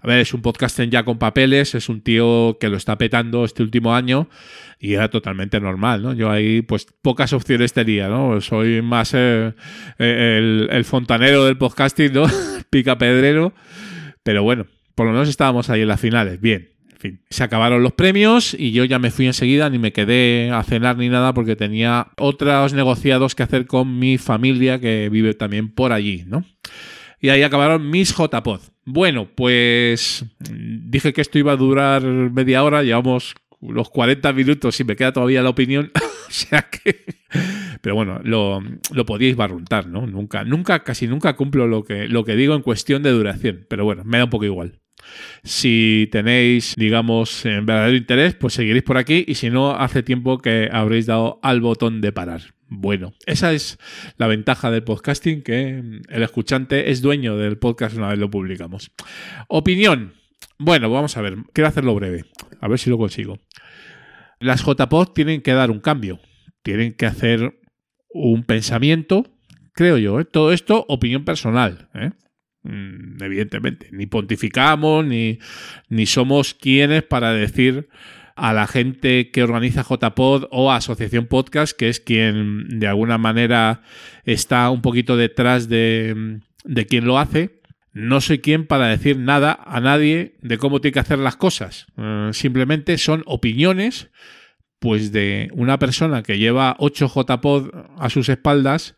[0.00, 3.44] a ver, es un podcast ya con papeles, es un tío que lo está petando
[3.44, 4.28] este último año
[4.78, 6.12] y era totalmente normal, ¿no?
[6.12, 8.40] Yo ahí, pues, pocas opciones tenía, ¿no?
[8.40, 9.54] Soy más eh,
[9.98, 12.26] eh, el, el, fontanero del podcasting, ¿no?
[12.70, 13.54] Pica pedrero,
[14.22, 16.73] pero bueno, por lo menos estábamos ahí en las finales, bien
[17.30, 20.96] se acabaron los premios y yo ya me fui enseguida, ni me quedé a cenar
[20.96, 25.92] ni nada porque tenía otros negociados que hacer con mi familia que vive también por
[25.92, 26.44] allí, ¿no?
[27.20, 28.60] Y ahí acabaron mis JPod.
[28.84, 34.84] Bueno, pues dije que esto iba a durar media hora, llevamos los 40 minutos y
[34.84, 35.90] me queda todavía la opinión.
[36.28, 37.04] o sea que.
[37.80, 40.06] Pero bueno, lo, lo, podíais barruntar, ¿no?
[40.06, 43.66] Nunca, nunca, casi nunca cumplo lo que, lo que digo en cuestión de duración.
[43.68, 44.80] Pero bueno, me da un poco igual.
[45.42, 50.38] Si tenéis, digamos, en verdadero interés, pues seguiréis por aquí y si no, hace tiempo
[50.38, 52.54] que habréis dado al botón de parar.
[52.68, 53.78] Bueno, esa es
[54.16, 58.90] la ventaja del podcasting, que el escuchante es dueño del podcast una vez lo publicamos.
[59.48, 60.14] Opinión.
[60.58, 62.24] Bueno, vamos a ver, quiero hacerlo breve,
[62.60, 63.38] a ver si lo consigo.
[64.40, 66.20] Las JPod tienen que dar un cambio,
[66.62, 67.58] tienen que hacer
[68.08, 69.24] un pensamiento,
[69.72, 70.24] creo yo, ¿eh?
[70.24, 71.88] todo esto opinión personal.
[71.94, 72.12] ¿eh?
[72.64, 73.88] Mm, evidentemente.
[73.92, 75.38] Ni pontificamos, ni,
[75.88, 77.88] ni somos quienes para decir
[78.36, 83.82] a la gente que organiza JPod o Asociación Podcast, que es quien de alguna manera
[84.24, 87.60] está un poquito detrás de, de quien lo hace.
[87.92, 91.86] No soy quien para decir nada a nadie de cómo tiene que hacer las cosas.
[91.96, 94.10] Eh, simplemente son opiniones
[94.80, 98.96] pues de una persona que lleva 8 JPod a sus espaldas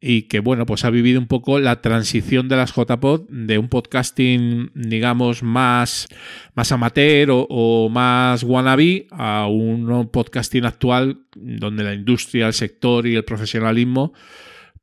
[0.00, 3.68] y que bueno, pues ha vivido un poco la transición de las JPod de un
[3.68, 6.08] podcasting, digamos, más,
[6.54, 13.16] más amateur o, más wannabe a un podcasting actual donde la industria, el sector y
[13.16, 14.12] el profesionalismo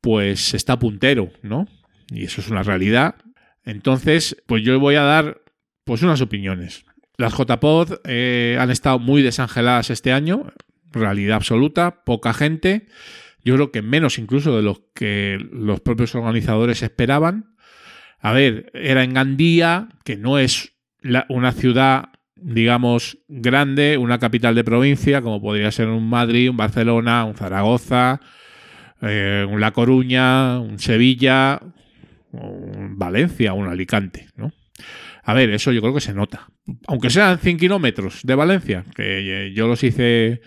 [0.02, 1.68] pues está puntero, ¿no?
[2.12, 3.16] Y eso es una realidad.
[3.64, 5.42] Entonces, pues yo voy a dar
[5.86, 6.86] pues unas opiniones.
[7.18, 10.52] Las JPod eh, han estado muy desangeladas este año,
[10.92, 12.88] realidad absoluta, poca gente
[13.44, 17.56] yo creo que menos incluso de lo que los propios organizadores esperaban.
[18.20, 20.74] A ver, era en Gandía, que no es
[21.28, 27.26] una ciudad, digamos, grande, una capital de provincia, como podría ser un Madrid, un Barcelona,
[27.26, 28.22] un Zaragoza,
[29.02, 31.60] eh, un La Coruña, un Sevilla,
[32.32, 34.54] un Valencia, un Alicante, ¿no?
[35.24, 36.48] A ver, eso yo creo que se nota.
[36.88, 40.42] Aunque sean 100 kilómetros de Valencia, que yo los hice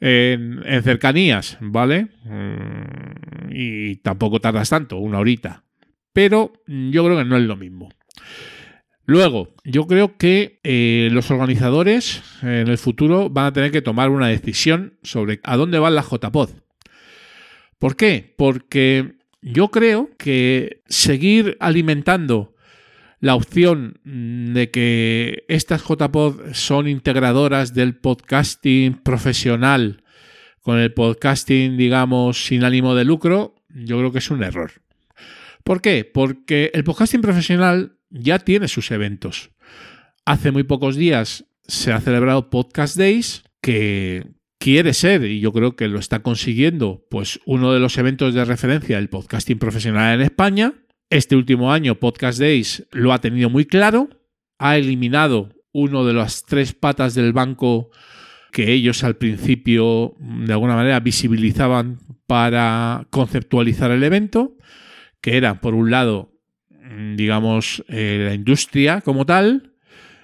[0.00, 2.08] en, cercanías, ¿vale?
[2.24, 5.64] Mm, y tampoco tardas tanto, una horita.
[6.12, 7.88] Pero yo creo que no es lo mismo.
[9.04, 14.10] Luego, yo creo que eh, los organizadores en el futuro van a tener que tomar
[14.10, 16.50] una decisión sobre a dónde van las JPod.
[17.78, 18.34] ¿Por qué?
[18.36, 22.54] Porque yo creo que seguir alimentando
[23.20, 30.02] la opción de que estas JPod son integradoras del podcasting profesional
[30.60, 34.72] con el podcasting, digamos, sin ánimo de lucro, yo creo que es un error.
[35.64, 36.04] ¿Por qué?
[36.04, 39.50] Porque el podcasting profesional ya tiene sus eventos.
[40.24, 44.26] Hace muy pocos días se ha celebrado Podcast Days, que
[44.58, 48.44] quiere ser, y yo creo que lo está consiguiendo, pues uno de los eventos de
[48.44, 50.74] referencia del podcasting profesional en España.
[51.10, 54.08] Este último año Podcast Days lo ha tenido muy claro,
[54.58, 57.90] ha eliminado uno de las tres patas del banco
[58.52, 64.56] que ellos al principio de alguna manera visibilizaban para conceptualizar el evento,
[65.20, 66.38] que era por un lado
[66.88, 69.74] Mm, digamos, eh, la industria como tal,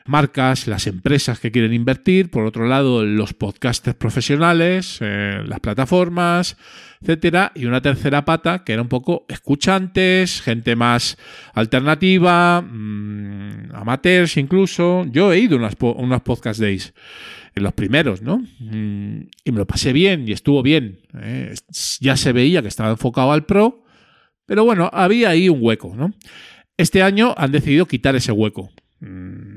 [0.06, 6.56] marcas, las empresas que quieren invertir, por otro lado, los podcasters profesionales, eh, las plataformas,
[7.00, 11.16] etcétera, y una tercera pata que era un poco escuchantes, gente más
[11.54, 15.04] alternativa, mm, amateurs incluso.
[15.10, 16.92] Yo he ido a unas, podcast days
[17.54, 18.38] en los primeros, ¿no?
[18.58, 20.98] Mm, y me lo pasé bien y estuvo bien.
[21.14, 21.54] ¿eh?
[22.00, 23.84] Ya se veía que estaba enfocado al pro,
[24.44, 26.12] pero bueno, había ahí un hueco, ¿no?
[26.76, 28.70] Este año han decidido quitar ese hueco.
[29.00, 29.53] Mm,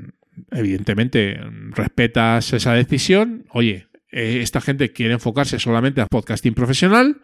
[0.50, 1.38] evidentemente,
[1.70, 3.44] respetas esa decisión.
[3.50, 7.22] Oye, eh, esta gente quiere enfocarse solamente a podcasting profesional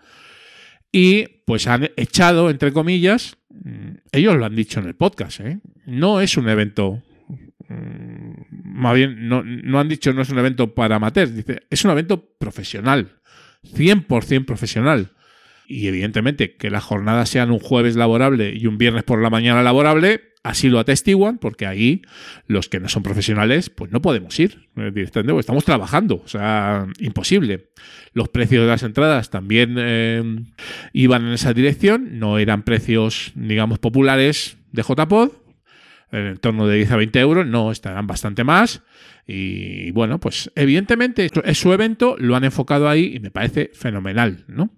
[0.93, 5.59] y pues han echado, entre comillas, mm, ellos lo han dicho en el podcast, ¿eh?
[5.87, 7.03] no es un evento,
[7.68, 8.33] mm,
[8.64, 12.37] más bien, no, han dicho no es un evento para amateurs, dice, es un evento
[12.39, 13.18] profesional,
[13.62, 15.11] 100% profesional
[15.66, 19.62] y evidentemente que las jornadas sean un jueves laborable y un viernes por la mañana
[19.62, 22.03] laborable, así lo atestiguan, porque ahí
[22.47, 27.70] los que no son profesionales, pues no podemos ir directamente, estamos trabajando, o sea, imposible.
[28.12, 30.22] Los precios de las entradas también eh,
[30.92, 35.30] iban en esa dirección, no eran precios, digamos, populares de JPod,
[36.12, 38.82] en torno de 10 a 20 euros, no, estarán bastante más.
[39.26, 44.45] Y bueno, pues evidentemente es su evento, lo han enfocado ahí y me parece fenomenal,
[44.47, 44.70] ¿no?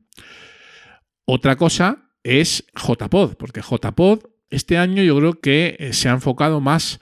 [1.25, 6.61] Otra cosa es JPod, porque JPod este año yo creo que eh, se ha enfocado
[6.61, 7.01] más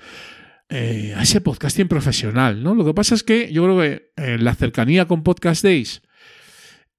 [0.69, 2.75] eh, a ese podcasting profesional, ¿no?
[2.75, 6.03] Lo que pasa es que yo creo que eh, la cercanía con Podcast Days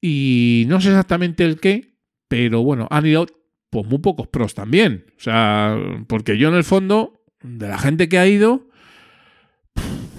[0.01, 1.95] y no sé exactamente el qué,
[2.27, 3.25] pero bueno, han ido
[3.71, 5.05] pues muy pocos pros también.
[5.17, 5.77] O sea,
[6.07, 8.69] porque yo en el fondo, de la gente que ha ido,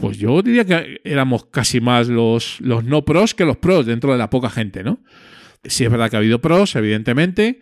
[0.00, 4.12] pues yo diría que éramos casi más los, los no pros que los pros dentro
[4.12, 4.98] de la poca gente, ¿no?
[5.64, 7.60] Sí es verdad que ha habido pros, evidentemente.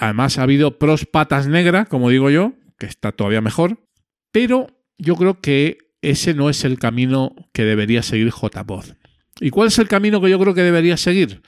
[0.00, 3.86] Además ha habido pros patas negras, como digo yo, que está todavía mejor.
[4.32, 8.94] Pero yo creo que ese no es el camino que debería seguir JPod.
[9.42, 11.42] ¿Y cuál es el camino que yo creo que debería seguir?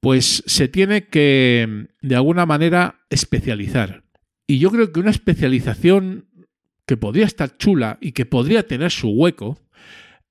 [0.00, 4.04] Pues se tiene que, de alguna manera, especializar.
[4.46, 6.28] Y yo creo que una especialización
[6.84, 9.58] que podría estar chula y que podría tener su hueco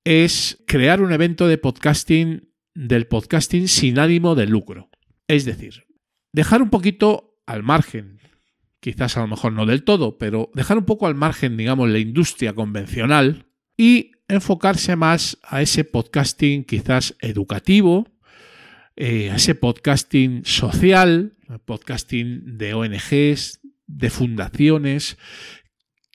[0.03, 4.91] es crear un evento de podcasting del podcasting sin ánimo de lucro.
[5.27, 5.85] Es decir,
[6.33, 8.19] dejar un poquito al margen,
[8.79, 11.99] quizás a lo mejor no del todo, pero dejar un poco al margen, digamos, la
[11.99, 13.45] industria convencional
[13.77, 18.07] y enfocarse más a ese podcasting quizás educativo,
[18.95, 25.17] eh, a ese podcasting social, podcasting de ONGs, de fundaciones,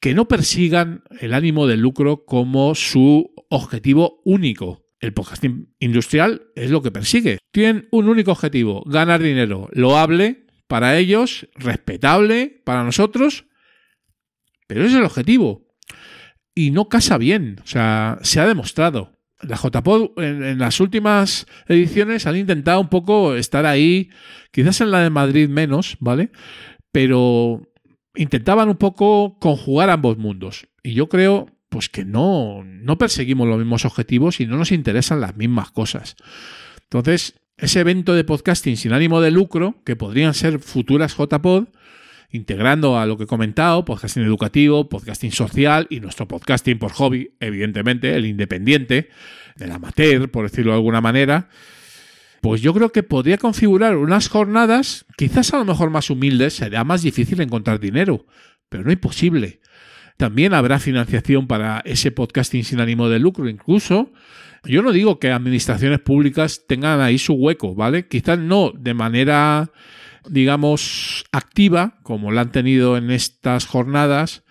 [0.01, 6.71] que no persigan el ánimo de lucro como su objetivo único, el podcasting industrial es
[6.71, 7.39] lo que persigue.
[7.53, 9.69] Tienen un único objetivo, ganar dinero.
[9.73, 13.47] Loable para ellos, respetable para nosotros,
[14.67, 15.67] pero es el objetivo.
[16.55, 19.17] Y no casa bien, o sea, se ha demostrado.
[19.41, 24.11] La JPod en, en, las últimas ediciones han intentado un poco estar ahí,
[24.51, 26.33] quizás en la de Madrid menos, ¿vale?
[26.91, 27.63] Pero
[28.17, 30.67] intentaban un poco conjugar ambos mundos.
[30.83, 35.21] Y yo creo pues que no, no perseguimos los mismos objetivos y no nos interesan
[35.21, 36.17] las mismas cosas.
[36.85, 41.69] Entonces, ese evento de podcasting sin ánimo de lucro, que podrían ser futuras JPod,
[42.31, 47.35] integrando a lo que he comentado, podcasting educativo, podcasting social y nuestro podcasting por hobby,
[47.41, 49.09] evidentemente, el independiente,
[49.59, 51.49] el amateur, por decirlo de alguna manera,
[52.41, 56.85] pues yo creo que podría configurar unas jornadas, quizás a lo mejor más humildes, será
[56.85, 58.27] más difícil encontrar dinero,
[58.69, 59.61] pero no imposible.
[60.19, 64.13] También habrá financiación para ese podcasting sin ánimo de lucro, incluso.
[64.65, 68.09] Yo no digo que administraciones públicas tengan ahí su hueco, ¿vale?
[68.09, 69.71] Quizás no de manera,
[70.29, 74.43] digamos, activa, como la han tenido en estas jornadas,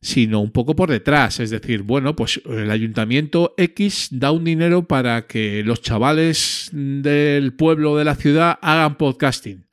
[0.00, 1.40] sino un poco por detrás.
[1.40, 7.52] Es decir, bueno, pues el ayuntamiento X da un dinero para que los chavales del
[7.52, 9.65] pueblo de la ciudad hagan podcasting.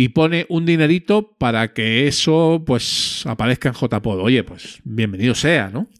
[0.00, 4.20] Y pone un dinerito para que eso pues aparezca en JPod.
[4.20, 5.90] Oye, pues bienvenido sea, ¿no?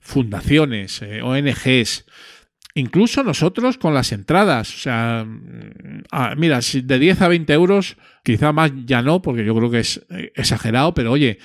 [0.00, 2.06] Fundaciones, eh, ONGs,
[2.72, 4.74] incluso nosotros con las entradas.
[4.74, 5.26] O sea,
[6.10, 9.80] ah, mira, de 10 a 20 euros, quizá más ya no, porque yo creo que
[9.80, 11.38] es eh, exagerado, pero oye,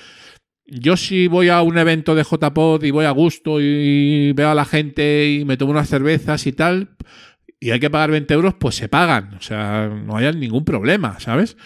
[0.64, 4.54] yo si voy a un evento de JPod y voy a gusto y veo a
[4.54, 6.96] la gente y me tomo unas cervezas y tal,
[7.60, 9.34] y hay que pagar 20 euros, pues se pagan.
[9.34, 11.58] O sea, no hay ningún problema, ¿sabes?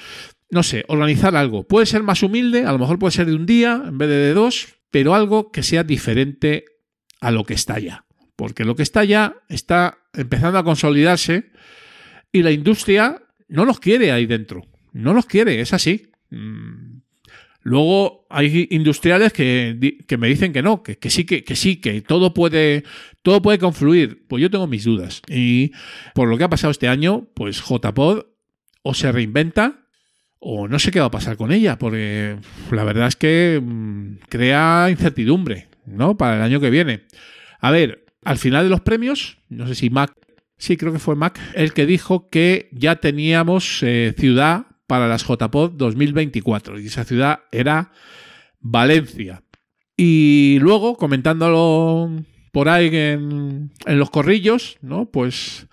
[0.51, 1.67] No sé, organizar algo.
[1.67, 4.17] Puede ser más humilde, a lo mejor puede ser de un día en vez de
[4.17, 6.65] de dos, pero algo que sea diferente
[7.21, 8.05] a lo que está ya.
[8.37, 11.53] Porque lo que está ya está empezando a consolidarse
[12.33, 14.67] y la industria no los quiere ahí dentro.
[14.93, 16.11] No los quiere, es así.
[17.65, 19.75] Luego hay industriales que,
[20.19, 22.85] me dicen que no, que, sí, que, que, sí, que todo puede,
[23.23, 24.27] todo puede confluir.
[24.29, 25.23] Pues yo tengo mis dudas.
[25.29, 25.73] Y
[26.15, 28.27] por lo que ha pasado este año, pues JPod
[28.83, 29.81] o se reinventa
[30.39, 32.37] o no sé qué va a pasar con ella, porque
[32.71, 36.19] la verdad es que mm, crea incertidumbre, ¿no?
[36.19, 37.05] Para el año que viene.
[37.61, 40.13] A ver, al final de los premios, no sé si Mac,
[40.59, 45.27] sí, creo que fue Mac, el que dijo que ya teníamos eh, ciudad para las
[45.27, 47.93] JPod 2024 y esa ciudad era
[48.61, 49.43] Valencia.
[49.97, 52.11] Y luego, comentándolo
[52.53, 55.07] por ahí en, los corrillos, ¿no?
[55.07, 55.67] Pues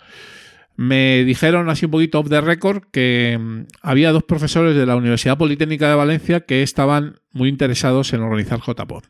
[0.75, 4.95] me dijeron así un poquito off the record que mm, había dos profesores de la
[4.95, 9.03] Universidad Politécnica de Valencia que estaban muy interesados en organizar JPod.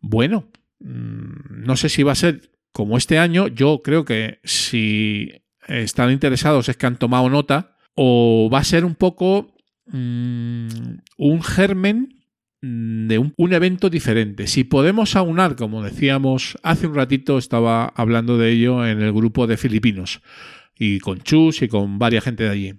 [0.00, 0.50] Bueno,
[0.80, 3.48] mm, no sé si va a ser como este año.
[3.48, 8.84] Yo creo que si están interesados es que han tomado nota o va a ser
[8.84, 9.54] un poco
[9.86, 10.68] mm,
[11.18, 12.22] un germen
[12.62, 14.46] de un, evento diferente.
[14.46, 19.48] Si podemos aunar, como decíamos hace un ratito, estaba hablando de ello en el grupo
[19.48, 20.22] de filipinos
[20.78, 22.74] y con Chus y con varias gente de allí.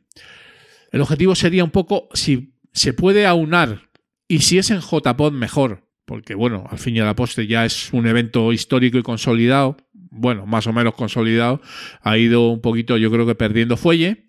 [0.91, 3.89] El objetivo sería un poco si se puede aunar
[4.27, 7.91] y si es en JPod mejor, porque bueno, al fin y al poste ya es
[7.91, 11.61] un evento histórico y consolidado, bueno, más o menos consolidado,
[12.01, 14.23] ha ido un poquito yo creo que perdiendo fuelle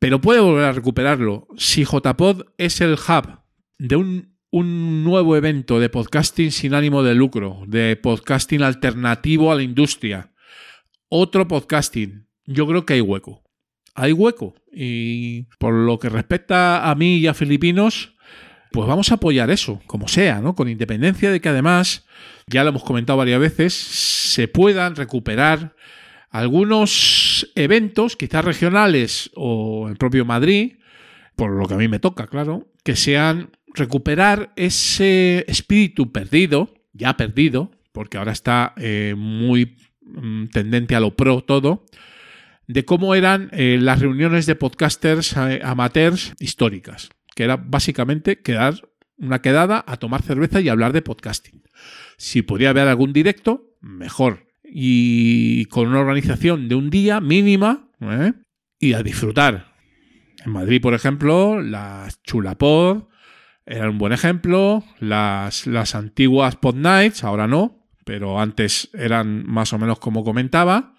[0.00, 1.46] pero puede volver a recuperarlo.
[1.56, 3.38] Si JPod es el hub
[3.78, 9.62] de un, nuevo evento de podcasting sin ánimo de lucro, de podcasting alternativo a la
[9.62, 10.32] industria,
[11.08, 13.44] otro podcasting, yo creo que hay hueco.
[13.94, 14.54] Hay hueco.
[14.72, 18.16] Y por lo que respecta a mí y a Filipinos,
[18.72, 20.54] pues vamos a apoyar eso, como sea, ¿no?
[20.54, 22.06] Con independencia de que además,
[22.46, 25.76] ya lo hemos comentado varias veces, se puedan recuperar
[26.30, 30.74] algunos eventos, quizás regionales o el propio Madrid,
[31.36, 37.16] por lo que a mí me toca, claro, que sean recuperar ese espíritu perdido, ya
[37.16, 41.84] perdido, porque ahora está eh, muy mm, tendente a lo pro todo,
[42.66, 48.74] de cómo eran eh, las reuniones de podcasters eh, amateurs históricas, que era básicamente quedar
[49.16, 51.64] una quedada a tomar cerveza y hablar de podcasting.
[52.16, 58.32] Si podía haber algún directo, mejor y con una organización de un día mínima ¿eh?
[58.78, 59.74] y a disfrutar.
[60.44, 63.04] En Madrid, por ejemplo, las Chulapod
[63.66, 69.72] eran un buen ejemplo, las, las antiguas Pod Nights, ahora no, pero antes eran más
[69.72, 70.94] o menos como comentaba.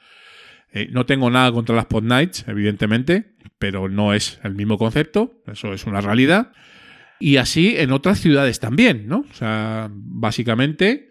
[0.72, 5.42] Eh, no tengo nada contra las Pod Nights, evidentemente, pero no es el mismo concepto,
[5.48, 6.54] eso es una realidad.
[7.20, 9.26] Y así en otras ciudades también, ¿no?
[9.30, 11.11] O sea, básicamente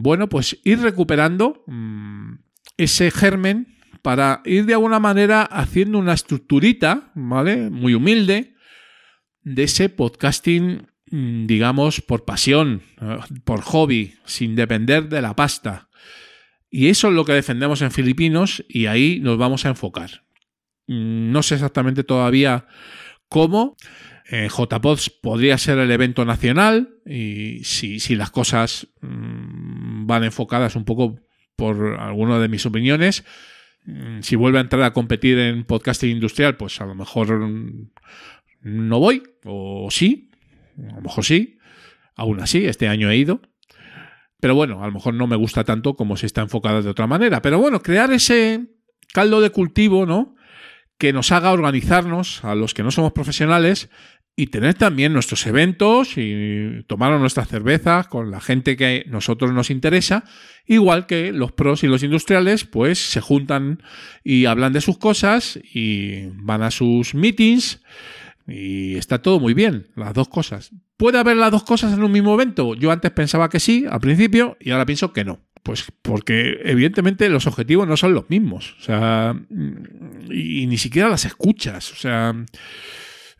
[0.00, 2.34] bueno, pues ir recuperando mm,
[2.76, 7.68] ese germen para ir de alguna manera haciendo una estructurita, ¿vale?
[7.68, 8.54] Muy humilde,
[9.42, 15.88] de ese podcasting, mm, digamos, por pasión, eh, por hobby, sin depender de la pasta.
[16.70, 20.22] Y eso es lo que defendemos en Filipinos y ahí nos vamos a enfocar.
[20.86, 22.68] Mm, no sé exactamente todavía
[23.28, 23.76] cómo,
[24.30, 28.88] eh, JPODs podría ser el evento nacional y si, las cosas
[30.08, 31.20] van enfocadas un poco
[31.54, 33.24] por alguna de mis opiniones,
[33.84, 37.90] mm, si vuelve a entrar a competir en podcasting industrial, pues a lo mejor mm,
[38.62, 40.30] no voy, o sí,
[40.78, 41.58] a lo mejor sí,
[42.16, 43.40] aún así, este año he ido.
[44.40, 47.06] Pero bueno, a lo mejor no me gusta tanto como si está enfocada de otra
[47.06, 47.42] manera.
[47.42, 48.68] Pero bueno, crear ese
[49.12, 50.36] caldo de cultivo, ¿no?
[50.96, 53.90] Que nos haga organizarnos a los que no somos profesionales
[54.38, 59.52] y tener también nuestros eventos y tomar nuestras cervezas con la gente que a nosotros
[59.52, 60.22] nos interesa,
[60.64, 63.82] igual que los pros y los industriales, pues se juntan
[64.22, 67.82] y hablan de sus cosas y van a sus meetings
[68.46, 70.70] Y está todo muy bien, las dos cosas.
[70.96, 72.76] ¿Puede haber las dos cosas en un mismo evento?
[72.76, 75.40] Yo antes pensaba que sí, al principio, y ahora pienso que no.
[75.64, 78.76] Pues porque evidentemente los objetivos no son los mismos.
[78.78, 79.34] O sea,
[80.30, 81.90] y, ni siquiera las escuchas.
[81.90, 82.36] O sea,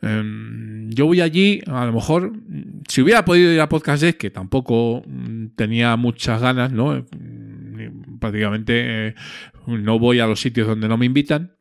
[0.00, 2.32] yo voy allí, a lo mejor,
[2.88, 6.94] si hubiera podido ir a Podcast Day, que tampoco mm, tenía muchas ganas, ¿no?
[6.94, 9.14] Mm, prácticamente eh,
[9.66, 11.58] no voy a los sitios donde no me invitan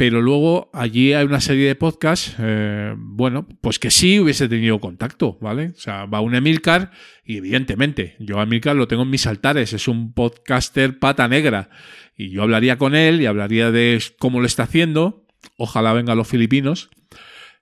[0.00, 4.80] pero luego allí hay una serie de podcasts, eh, bueno, pues que sí hubiese tenido
[4.80, 5.74] contacto, ¿vale?
[5.76, 6.90] O sea, va un Emilcar
[7.22, 11.68] y evidentemente yo a Emilcar lo tengo en mis altares, es un podcaster pata negra
[12.16, 15.26] y yo hablaría con él y hablaría de cómo lo está haciendo,
[15.58, 16.88] ojalá vengan los filipinos,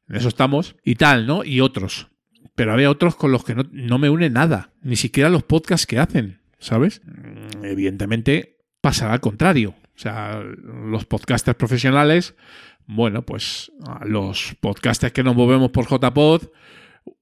[0.08, 1.44] en eso estamos, y tal, ¿no?
[1.44, 2.08] Y otros.
[2.54, 5.86] Pero había otros con los que no, no me une nada, ni siquiera los podcasts
[5.86, 7.02] que hacen, ¿sabes?
[7.62, 9.74] Evidentemente pasará al contrario.
[9.96, 12.36] O sea, los podcasters profesionales,
[12.86, 13.72] bueno, pues
[14.04, 16.48] los podcasters que nos movemos por JPod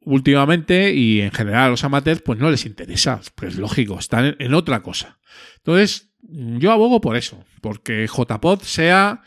[0.01, 3.21] últimamente y en general a los amateurs, pues no les interesa.
[3.35, 5.19] Pues lógico, están en, otra cosa.
[5.57, 9.23] Entonces, yo abogo por eso, porque JPod sea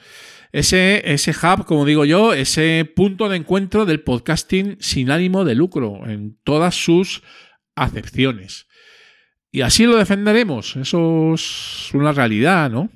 [0.51, 5.55] ese, ese hub, como digo yo, ese punto de encuentro del podcasting sin ánimo de
[5.55, 7.21] lucro en todas sus
[7.75, 8.67] acepciones.
[9.51, 10.75] Y así lo defenderemos.
[10.75, 12.89] Eso es una realidad, ¿no?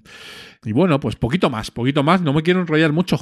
[0.66, 2.22] Y bueno, pues poquito más, poquito más.
[2.22, 3.18] No me quiero enrollar mucho.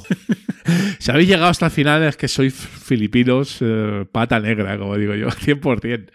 [0.98, 5.14] si habéis llegado hasta el final es que sois filipinos eh, pata negra, como digo
[5.14, 6.10] yo, 100%.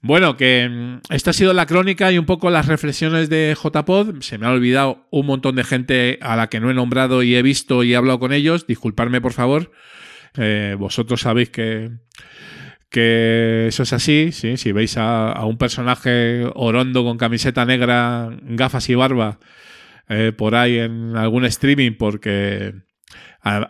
[0.00, 4.20] Bueno, que mm, esta ha sido la crónica y un poco las reflexiones de JPod.
[4.20, 7.34] Se me ha olvidado un montón de gente a la que no he nombrado y
[7.34, 8.66] he visto y he hablado con ellos.
[8.66, 9.72] Disculparme, por favor.
[10.36, 11.90] Eh, vosotros sabéis que,
[12.90, 14.30] que eso es así.
[14.32, 14.56] ¿sí?
[14.56, 19.38] Si veis a, a un personaje orondo con camiseta negra, gafas y barba
[20.08, 22.72] eh, por ahí en algún streaming porque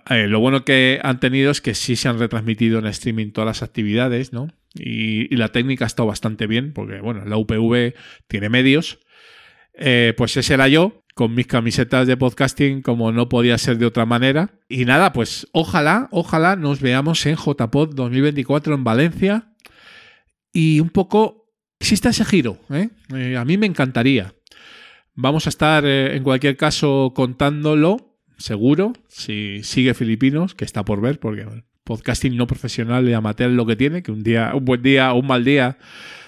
[0.08, 3.46] eh, lo bueno que han tenido es que sí se han retransmitido en streaming todas
[3.46, 4.48] las actividades, ¿no?
[4.74, 7.94] Y, la técnica ha estado bastante bien porque, bueno, la UPV
[8.26, 8.98] tiene medios.
[9.74, 13.86] Eh, pues ese era yo, con mis camisetas de podcasting como no podía ser de
[13.86, 14.50] otra manera.
[14.68, 19.52] Y nada, pues ojalá, ojalá nos veamos en JPod 2024 en Valencia.
[20.52, 24.34] Y un poco exista ese giro, a mí me encantaría.
[25.14, 31.00] Vamos a estar, eh, en cualquier caso, contándolo, seguro, si sigue Filipinos, que está por
[31.00, 31.44] ver, porque
[31.88, 35.20] podcasting no profesional y amateur lo que tiene, que un día, un buen día o
[35.20, 35.78] un mal día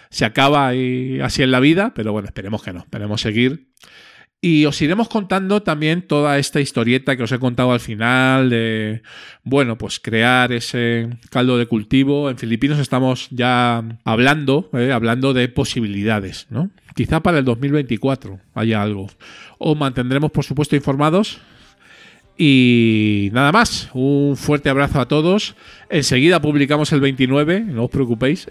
[0.09, 3.69] se acaba y así en la vida, pero bueno, esperemos que no, esperemos seguir.
[4.43, 9.03] Y os iremos contando también toda esta historieta que os he contado al final de,
[9.45, 12.31] bueno, pues crear ese caldo de cultivo.
[12.31, 16.71] En Filipinos estamos ya hablando, eh, hablando de posibilidades, ¿no?
[16.95, 19.09] Quizá para el 2024 haya algo.
[19.59, 21.43] Os mantendremos, por supuesto, informados.
[22.43, 25.57] Y nada más, un fuerte abrazo a todos.
[25.91, 28.49] Enseguida publicamos el 29, no os preocupéis.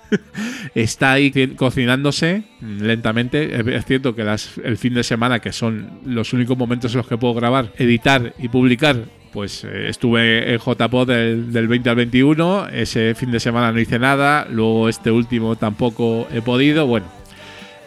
[0.76, 3.76] Está ahí cocinándose lentamente.
[3.76, 7.08] Es cierto que las, el fin de semana, que son los únicos momentos en los
[7.08, 8.96] que puedo grabar, editar y publicar,
[9.32, 12.68] pues eh, estuve en JPod del, del 20 al 21.
[12.68, 14.46] Ese fin de semana no hice nada.
[14.48, 16.86] Luego este último tampoco he podido.
[16.86, 17.06] Bueno,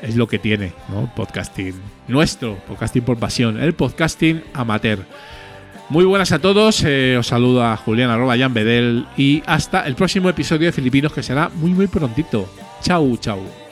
[0.04, 1.10] es lo que tiene, ¿no?
[1.16, 1.74] Podcasting
[2.08, 5.00] nuestro, podcasting por pasión, el podcasting amateur.
[5.90, 9.96] Muy buenas a todos, eh, os saludo a Julián arroba Jan Bedel y hasta el
[9.96, 12.48] próximo episodio de Filipinos que será muy muy prontito.
[12.82, 13.63] Chau, chau.